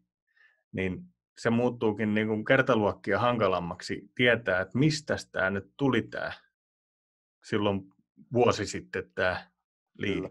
niin 0.72 1.04
se 1.38 1.50
muuttuukin 1.50 2.14
niin 2.14 2.28
kuin 2.28 2.46
kertaluokkia 2.46 3.20
hankalammaksi 3.20 4.12
tietää, 4.16 4.62
että 4.62 4.78
mistä 4.78 5.16
tämä 5.32 5.50
nyt 5.50 5.74
tuli 5.78 6.02
tämä 6.02 6.32
silloin 7.44 7.82
vuosi 8.34 8.66
sitten 8.66 9.12
tämä 9.16 9.48
liidi. 9.98 10.22
Kyllä, 10.22 10.30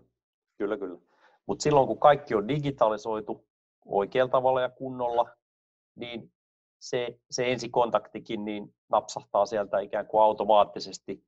kyllä. 0.59 0.79
kyllä. 0.79 1.06
Mutta 1.47 1.63
silloin 1.63 1.87
kun 1.87 2.01
kaikki 2.01 2.35
on 2.35 2.49
digitalisoitu 2.49 3.47
oikealla 3.85 4.31
tavalla 4.31 4.61
ja 4.61 4.69
kunnolla, 4.69 5.37
niin 5.97 6.33
se, 6.81 7.21
se 7.31 7.53
ensikontaktikin 7.53 8.45
niin 8.45 8.75
napsahtaa 8.89 9.47
sieltä 9.47 9.79
ikään 9.79 10.07
kuin 10.07 10.23
automaattisesti 10.23 11.25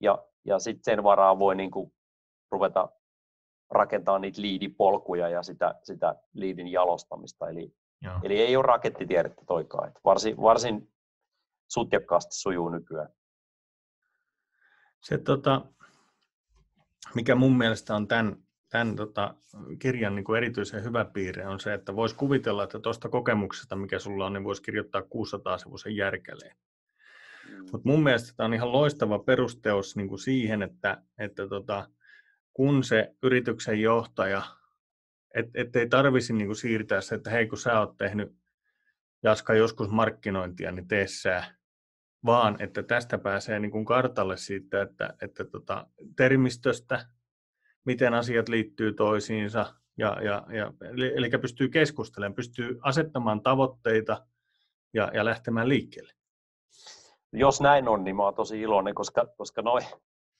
ja, 0.00 0.24
ja 0.44 0.58
sitten 0.58 0.84
sen 0.84 1.04
varaan 1.04 1.38
voi 1.38 1.54
niin 1.54 1.70
kuin 1.70 1.92
ruveta 2.50 2.88
rakentaa 3.70 4.18
niitä 4.18 4.42
liidipolkuja 4.42 5.28
ja 5.28 5.42
sitä, 5.42 5.74
sitä 5.82 6.14
liidin 6.34 6.68
jalostamista. 6.68 7.48
Eli 7.48 7.74
Joo. 8.02 8.20
Eli 8.22 8.40
ei 8.40 8.56
ole 8.56 8.66
rakettitiedettä 8.66 9.42
toikaan. 9.46 9.88
Että 9.88 10.00
varsin, 10.04 10.36
varsin 10.36 10.92
sutjakkaasti 11.68 12.34
sujuu 12.34 12.68
nykyään. 12.68 13.08
Se, 15.02 15.18
tota, 15.18 15.62
mikä 17.14 17.34
mun 17.34 17.58
mielestä 17.58 17.96
on 17.96 18.08
tämän, 18.08 18.36
tämän 18.72 18.96
tota, 18.96 19.34
kirjan 19.78 20.14
niin 20.14 20.24
kuin 20.24 20.36
erityisen 20.36 20.84
hyvä 20.84 21.04
piirre, 21.04 21.46
on 21.46 21.60
se, 21.60 21.74
että 21.74 21.96
voisi 21.96 22.16
kuvitella, 22.16 22.64
että 22.64 22.78
tuosta 22.78 23.08
kokemuksesta, 23.08 23.76
mikä 23.76 23.98
sulla 23.98 24.26
on, 24.26 24.32
niin 24.32 24.44
voisi 24.44 24.62
kirjoittaa 24.62 25.02
600 25.02 25.58
sivuisen 25.58 25.96
järkeleen. 25.96 26.56
Mm. 27.48 27.58
Mutta 27.58 27.88
mun 27.88 28.02
mielestä 28.02 28.32
tämä 28.36 28.44
on 28.44 28.54
ihan 28.54 28.72
loistava 28.72 29.18
perusteos 29.18 29.96
niin 29.96 30.08
kuin 30.08 30.18
siihen, 30.18 30.62
että, 30.62 31.02
että 31.18 31.48
tota, 31.48 31.88
kun 32.52 32.84
se 32.84 33.14
yrityksen 33.22 33.80
johtaja 33.80 34.42
et, 35.34 35.46
et 35.54 35.76
ei 35.76 35.88
tarvisi 35.88 36.32
niin 36.32 36.46
kuin 36.46 36.56
siirtää 36.56 37.00
se, 37.00 37.14
että 37.14 37.30
hei 37.30 37.46
kun 37.46 37.58
sä 37.58 37.80
oot 37.80 37.96
tehnyt 37.96 38.36
Jaska 39.22 39.54
joskus 39.54 39.88
markkinointia, 39.88 40.72
niin 40.72 40.88
tee 40.88 41.06
sä. 41.06 41.44
Vaan 42.24 42.56
että 42.58 42.82
tästä 42.82 43.18
pääsee 43.18 43.58
niin 43.58 43.70
kuin 43.70 43.84
kartalle 43.84 44.36
siitä, 44.36 44.82
että, 44.82 45.14
että 45.22 45.44
tota, 45.44 45.86
termistöstä, 46.16 47.06
miten 47.84 48.14
asiat 48.14 48.48
liittyy 48.48 48.92
toisiinsa, 48.92 49.74
ja, 49.98 50.22
ja, 50.22 50.46
ja, 50.56 50.72
eli, 50.80 51.12
eli 51.16 51.30
pystyy 51.40 51.68
keskustelemaan, 51.68 52.34
pystyy 52.34 52.78
asettamaan 52.82 53.42
tavoitteita 53.42 54.26
ja, 54.94 55.10
ja 55.14 55.24
lähtemään 55.24 55.68
liikkeelle. 55.68 56.12
Jos 57.32 57.60
näin 57.60 57.88
on, 57.88 58.04
niin 58.04 58.16
mä 58.16 58.22
oon 58.22 58.34
tosi 58.34 58.60
iloinen, 58.60 58.94
koska, 58.94 59.26
koska 59.36 59.62
noi, 59.62 59.80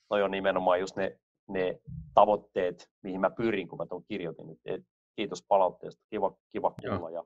noi 0.09 0.23
on 0.23 0.31
nimenomaan 0.31 0.79
just 0.79 0.95
ne 0.95 1.19
ne 1.49 1.79
tavoitteet, 2.13 2.89
mihin 3.03 3.21
mä 3.21 3.29
pyrin, 3.29 3.67
kun 3.67 3.77
mä 3.77 3.85
tuon 3.85 4.03
kirjoitin. 4.03 4.45
Et 4.65 4.81
kiitos 5.15 5.45
palautteesta, 5.47 6.03
kiva, 6.09 6.35
kiva 6.51 6.71
kuulla. 6.71 7.11
Ja 7.11 7.23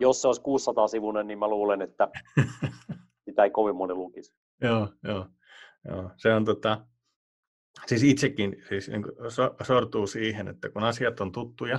jos 0.00 0.22
se 0.22 0.28
olisi 0.28 0.40
600 0.40 0.88
sivunen, 0.88 1.26
niin 1.26 1.38
mä 1.38 1.48
luulen, 1.48 1.82
että 1.82 2.08
sitä 3.24 3.44
ei 3.44 3.50
kovin 3.50 3.76
moni 3.76 3.94
lukisi. 3.94 4.34
joo, 4.60 4.88
joo, 5.02 5.26
joo. 5.88 6.10
Se 6.16 6.34
on 6.34 6.44
tota, 6.44 6.86
siis 7.86 8.02
itsekin 8.02 8.62
siis 8.68 8.88
niin 8.88 9.04
sortuu 9.62 10.06
siihen, 10.06 10.48
että 10.48 10.68
kun 10.68 10.84
asiat 10.84 11.20
on 11.20 11.32
tuttuja 11.32 11.78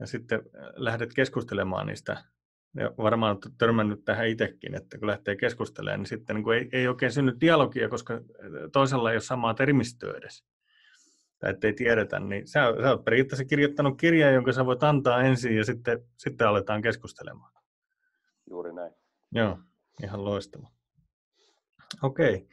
ja 0.00 0.06
sitten 0.06 0.38
äh, 0.38 0.64
lähdet 0.74 1.14
keskustelemaan 1.14 1.86
niistä, 1.86 2.24
ja 2.76 2.92
varmaan 2.98 3.30
olet 3.36 3.58
törmännyt 3.58 4.04
tähän 4.04 4.28
itsekin, 4.28 4.74
että 4.74 4.98
kun 4.98 5.08
lähtee 5.08 5.36
keskustelemaan, 5.36 6.00
niin 6.00 6.06
sitten 6.06 6.36
niin 6.36 6.52
ei, 6.52 6.68
ei 6.72 6.88
oikein 6.88 7.12
synny 7.12 7.36
dialogia, 7.40 7.88
koska 7.88 8.20
toisella 8.72 9.10
ei 9.10 9.14
ole 9.14 9.20
samaa 9.20 9.54
termistöä 9.54 10.14
edes 10.16 10.44
tai 11.42 11.50
ettei 11.50 11.72
tiedetä, 11.72 12.20
niin 12.20 12.46
sä, 12.46 12.60
sä 12.82 12.90
oot 12.90 13.04
periaatteessa 13.04 13.44
kirjoittanut 13.44 13.98
kirjan, 13.98 14.34
jonka 14.34 14.52
sä 14.52 14.66
voit 14.66 14.82
antaa 14.82 15.22
ensin 15.22 15.56
ja 15.56 15.64
sitten, 15.64 15.98
sitten 16.16 16.48
aletaan 16.48 16.82
keskustelemaan. 16.82 17.52
Juuri 18.50 18.72
näin. 18.72 18.92
Joo. 19.32 19.58
Ihan 20.02 20.24
loistava. 20.24 20.68
Okei. 22.02 22.48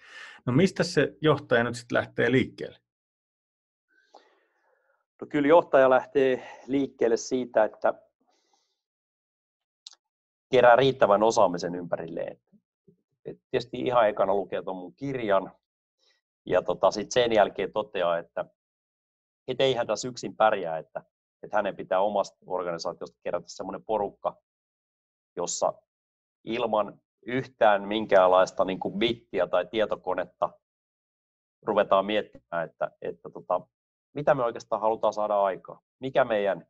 No 0.46 0.54
mistä 0.54 0.84
se 0.84 1.18
johtaja 1.22 1.64
nyt 1.64 1.76
sitten 1.76 1.98
lähtee 1.98 2.32
liikkeelle? 2.32 2.80
No 5.22 5.28
kyllä 5.30 5.48
johtaja 5.48 5.90
lähtee 5.90 6.50
liikkeelle 6.68 7.18
siitä, 7.18 7.64
että 7.64 7.94
kerää 10.50 10.76
riittävän 10.76 11.24
osaamisen 11.24 11.76
ympärilleen. 11.76 12.42
Et 13.26 13.38
tietysti 13.52 13.82
ihan 13.82 14.10
ekana 14.10 14.36
lukee 14.36 14.62
tuon 14.62 14.78
mun 14.78 14.96
kirjan 14.96 15.52
ja 16.46 16.62
tota, 16.62 16.92
sit 16.92 17.12
sen 17.12 17.34
jälkeen 17.34 17.72
toteaa, 17.72 18.18
että 18.18 18.46
et 19.48 19.62
eihän 19.62 19.88
tässä 19.88 20.08
yksin 20.08 20.36
pärjää, 20.36 20.78
että, 20.78 21.04
että 21.44 21.58
hänen 21.58 21.76
pitää 21.76 22.02
omasta 22.02 22.38
organisaatiosta 22.46 23.20
kerätä 23.24 23.48
semmoinen 23.48 23.84
porukka, 23.84 24.38
jossa 25.36 25.74
ilman 26.44 27.02
yhtään 27.26 27.88
minkäänlaista 27.88 28.66
niin 28.66 28.80
kuin 28.80 29.00
bittiä 29.00 29.48
tai 29.48 29.66
tietokonetta 29.66 30.50
ruvetaan 31.66 32.06
miettimään, 32.06 32.66
että, 32.70 32.92
että 33.02 33.30
tota, 33.30 33.62
mitä 34.14 34.36
me 34.36 34.44
oikeastaan 34.44 34.82
halutaan 34.82 35.14
saada 35.14 35.42
aikaa. 35.44 35.82
Mikä 36.00 36.26
meidän 36.26 36.68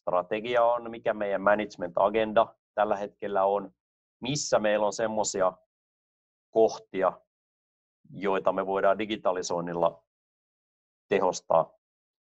strategia 0.00 0.64
on, 0.64 0.90
mikä 0.90 1.14
meidän 1.14 1.42
management 1.42 1.92
agenda 1.96 2.54
tällä 2.74 2.96
hetkellä 2.96 3.44
on, 3.44 3.70
missä 4.20 4.58
meillä 4.58 4.86
on 4.86 4.92
semmoisia 4.92 5.52
kohtia, 6.50 7.12
joita 8.10 8.52
me 8.52 8.66
voidaan 8.66 8.98
digitalisoinnilla 8.98 10.04
tehostaa, 11.08 11.72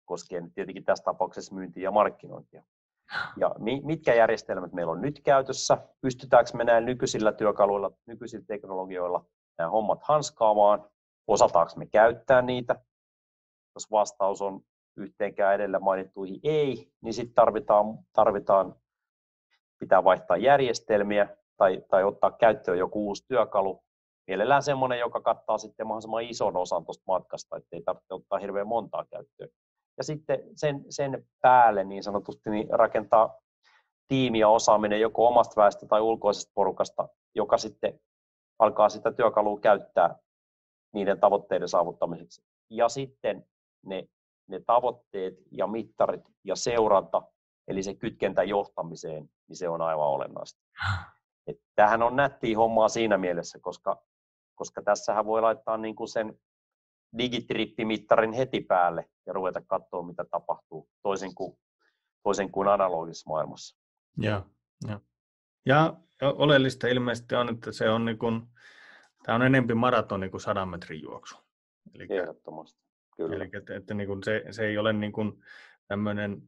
koskien 0.06 0.54
tietenkin 0.54 0.86
tässä 0.86 1.04
tapauksessa 1.04 1.56
myyntiä 1.56 1.84
ja 1.84 1.92
markkinointia. 1.92 2.64
Ja 3.38 3.56
mitkä 3.84 4.14
järjestelmät 4.14 4.74
meillä 4.74 4.92
on 4.92 5.02
nyt 5.02 5.22
käytössä? 5.24 5.78
Pystytäänkö 6.02 6.52
me 6.54 6.64
näillä 6.64 6.86
nykyisillä 6.86 7.32
työkaluilla, 7.32 7.92
nykyisillä 8.06 8.46
teknologioilla 8.48 9.26
nämä 9.58 9.70
hommat 9.70 10.00
hanskaamaan? 10.04 10.90
Osataanko 11.28 11.74
me 11.76 11.86
käyttää 11.86 12.42
niitä? 12.42 12.76
Jos 13.76 13.92
vastaus 13.92 14.42
on 14.42 14.62
yhteenkään 14.98 15.56
edellä 15.56 15.80
mainittuihin 15.80 16.40
ei, 16.44 16.92
niin 17.02 17.14
sitten 17.14 17.36
tarvitaan, 17.36 17.86
tarvitaan, 18.14 18.76
pitää 19.80 20.04
vaihtaa 20.04 20.38
järjestelmiä 20.38 21.38
tai, 21.58 21.84
tai 21.90 22.04
ottaa 22.04 22.32
käyttöön 22.32 22.78
joku 22.78 23.08
uusi 23.08 23.26
työkalu. 23.28 23.84
Mielellään 24.28 24.64
semmoinen, 24.64 25.00
joka 25.00 25.22
kattaa 25.22 25.58
sitten 25.58 25.88
mahdollisimman 25.88 26.24
ison 26.24 26.58
osan 26.58 26.86
tuosta 26.86 27.04
matkasta, 27.08 27.58
ettei 27.58 27.82
tarvitse 27.82 28.14
ottaa 28.14 28.40
hirveän 28.40 28.68
montaa 28.68 29.06
käyttöön 29.06 29.50
ja 29.98 30.04
sitten 30.04 30.40
sen, 30.56 30.86
sen 30.90 31.28
päälle 31.42 31.84
niin 31.84 32.04
sanotusti 32.04 32.50
niin 32.50 32.68
rakentaa 32.72 33.40
tiimi 34.08 34.40
ja 34.40 34.50
osaaminen 34.50 35.02
joko 35.02 35.28
omasta 35.28 35.62
väestä 35.62 35.86
tai 35.86 36.02
ulkoisesta 36.02 36.52
porukasta, 36.56 37.08
joka 37.36 37.58
sitten 37.58 38.00
alkaa 38.60 38.90
sitä 38.90 39.12
työkalua 39.12 39.60
käyttää 39.60 40.16
niiden 40.94 41.20
tavoitteiden 41.20 41.68
saavuttamiseksi. 41.68 42.42
Ja 42.70 42.90
sitten 42.90 43.46
ne, 43.86 44.08
ne 44.48 44.60
tavoitteet 44.68 45.34
ja 45.52 45.68
mittarit 45.68 46.22
ja 46.44 46.56
seuranta, 46.56 47.22
eli 47.68 47.84
se 47.84 47.96
kytkentä 47.96 48.44
johtamiseen, 48.44 49.30
niin 49.48 49.56
se 49.56 49.70
on 49.70 49.82
aivan 49.82 50.08
olennaista. 50.08 50.62
Et 51.48 51.58
tämähän 51.76 52.04
on 52.04 52.16
nättiä 52.16 52.58
hommaa 52.58 52.90
siinä 52.90 53.18
mielessä, 53.18 53.60
koska, 53.62 54.04
koska 54.56 54.82
tässähän 54.82 55.26
voi 55.26 55.42
laittaa 55.42 55.78
niin 55.78 55.96
kuin 55.96 56.08
sen 56.08 56.40
digitrippimittarin 57.18 58.34
heti 58.34 58.62
päälle 58.62 59.10
ja 59.26 59.34
ruveta 59.34 59.62
katsoa, 59.62 60.08
mitä 60.08 60.26
tapahtuu, 60.32 60.90
toisin 61.04 61.36
kuin, 61.36 61.58
toisin 62.24 62.52
kuin 62.52 62.68
analogisessa 62.68 63.30
maailmassa. 63.30 63.78
Ja, 64.22 64.44
ja. 64.88 65.00
ja 65.66 65.98
oleellista 66.22 66.88
ilmeisesti 66.88 67.36
on, 67.36 67.50
että 67.50 67.72
se 67.72 67.90
on, 67.90 68.06
niin 68.06 68.18
kuin, 68.18 68.42
tämä 69.24 69.36
on 69.36 69.44
enempi 69.44 69.74
maratoni 69.74 70.30
kuin 70.30 70.42
sadan 70.42 70.70
metrin 70.70 71.02
juoksu. 71.02 71.38
Eli, 71.94 72.08
Ehdottomasti, 72.10 72.80
kyllä. 73.16 73.36
Eli 73.36 73.50
että, 73.54 73.76
että 73.76 73.94
niin 73.94 74.08
kuin 74.08 74.24
se, 74.24 74.44
se 74.52 74.68
ei 74.68 74.78
ole 74.78 74.94
niin 74.94 75.12
kuin 75.12 75.44
tämmöinen 75.88 76.42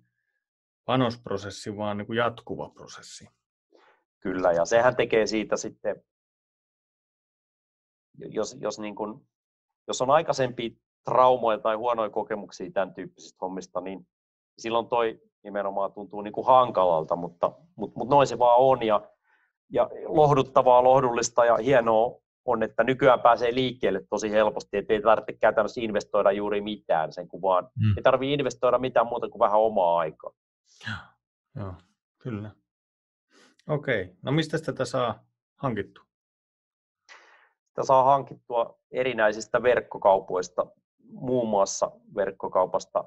panosprosessi, 0.85 1.77
vaan 1.77 1.97
niin 1.97 2.05
kuin 2.05 2.17
jatkuva 2.17 2.69
prosessi. 2.69 3.29
Kyllä, 4.19 4.51
ja 4.51 4.65
sehän 4.65 4.95
tekee 4.95 5.27
siitä 5.27 5.57
sitten, 5.57 6.03
jos, 8.17 8.57
jos 8.61 8.79
niin 8.79 8.95
kuin 8.95 9.27
jos 9.87 10.01
on 10.01 10.11
aikaisempia 10.11 10.69
traumoja 11.05 11.57
tai 11.57 11.75
huonoja 11.75 12.09
kokemuksia 12.09 12.71
tämän 12.71 12.93
tyyppisistä 12.93 13.37
hommista, 13.41 13.81
niin 13.81 14.07
silloin 14.57 14.87
toi 14.87 15.21
nimenomaan 15.43 15.93
tuntuu 15.93 16.21
niin 16.21 16.33
kuin 16.33 16.47
hankalalta, 16.47 17.15
mutta, 17.15 17.51
mutta, 17.75 17.99
mutta 17.99 18.15
noin 18.15 18.27
se 18.27 18.39
vaan 18.39 18.59
on 18.59 18.83
ja, 18.83 19.01
ja 19.71 19.89
lohduttavaa, 20.05 20.83
lohdullista 20.83 21.45
ja 21.45 21.57
hienoa 21.57 22.21
on, 22.45 22.63
että 22.63 22.83
nykyään 22.83 23.21
pääsee 23.21 23.55
liikkeelle 23.55 24.01
tosi 24.09 24.31
helposti, 24.31 24.77
että 24.77 24.93
ei 24.93 25.01
tarvitse 25.01 25.39
käytännössä 25.39 25.81
investoida 25.81 26.31
juuri 26.31 26.61
mitään 26.61 27.13
sen 27.13 27.27
kun 27.27 27.41
vaan, 27.41 27.69
mm. 27.75 27.97
ei 27.97 28.03
tarvitse 28.03 28.33
investoida 28.33 28.79
mitään 28.79 29.07
muuta 29.07 29.29
kuin 29.29 29.39
vähän 29.39 29.59
omaa 29.59 29.97
aikaa. 29.99 30.31
Joo, 31.55 31.73
kyllä. 32.17 32.51
Okei, 33.69 34.15
no 34.21 34.31
mistä 34.31 34.59
tätä 34.59 34.85
saa 34.85 35.25
hankittua? 35.55 36.06
Sitä 37.77 37.87
saa 37.87 38.03
hankittua 38.03 38.79
erinäisistä 38.91 39.63
verkkokaupoista, 39.63 40.65
muun 41.09 41.49
muassa 41.49 41.91
verkkokaupasta, 42.15 43.03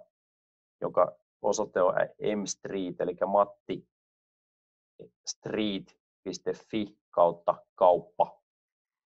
joka 0.80 1.16
osoite 1.42 1.82
on 1.82 1.94
mstreet, 2.36 3.00
eli 3.00 3.16
matti 3.26 3.88
street.fi 5.26 6.98
kautta 7.10 7.54
kauppa. 7.74 8.40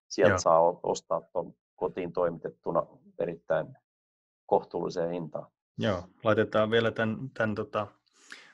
Sieltä 0.09 0.33
Joo. 0.33 0.39
saa 0.39 0.61
ostaa 0.83 1.21
tuon 1.21 1.55
kotiin 1.77 2.13
toimitettuna 2.13 2.87
erittäin 3.19 3.67
kohtuulliseen 4.47 5.11
hintaan. 5.11 5.47
Joo, 5.79 6.03
laitetaan 6.25 6.71
vielä 6.71 6.91
tämän, 6.91 7.31
tämän 7.31 7.55
tota 7.55 7.87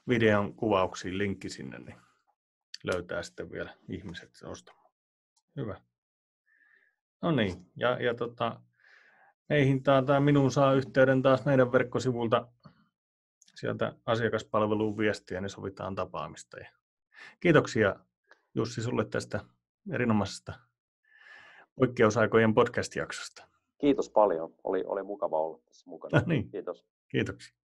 videon 0.08 0.54
kuvauksiin 0.54 1.18
linkki 1.18 1.48
sinne, 1.48 1.78
niin 1.78 1.96
löytää 2.84 3.22
sitten 3.22 3.50
vielä 3.50 3.74
ihmiset 3.88 4.30
ostamaan. 4.44 4.90
Hyvä. 5.56 5.89
No 7.22 7.30
niin, 7.30 7.66
ja, 7.76 8.02
ja 8.02 8.14
tota, 8.14 8.60
meihin 9.48 9.82
tai 9.82 10.20
minuun 10.20 10.50
saa 10.50 10.74
yhteyden 10.74 11.22
taas 11.22 11.44
meidän 11.44 11.72
verkkosivulta 11.72 12.48
sieltä 13.54 13.92
asiakaspalveluun 14.06 14.98
viestiä, 14.98 15.40
niin 15.40 15.50
sovitaan 15.50 15.94
tapaamista. 15.94 16.58
Ja 16.58 16.68
kiitoksia 17.40 17.96
Jussi 18.54 18.82
sulle 18.82 19.04
tästä 19.04 19.40
erinomaisesta 19.92 20.52
poikkeusaikojen 21.74 22.54
podcast-jaksosta. 22.54 23.44
Kiitos 23.78 24.10
paljon. 24.10 24.54
Oli, 24.64 24.84
oli 24.86 25.02
mukava 25.02 25.40
olla 25.40 25.60
tässä 25.64 25.90
mukana. 25.90 26.20
No 26.20 26.26
niin. 26.26 26.50
Kiitos. 26.50 26.86
Kiitoksia. 27.08 27.59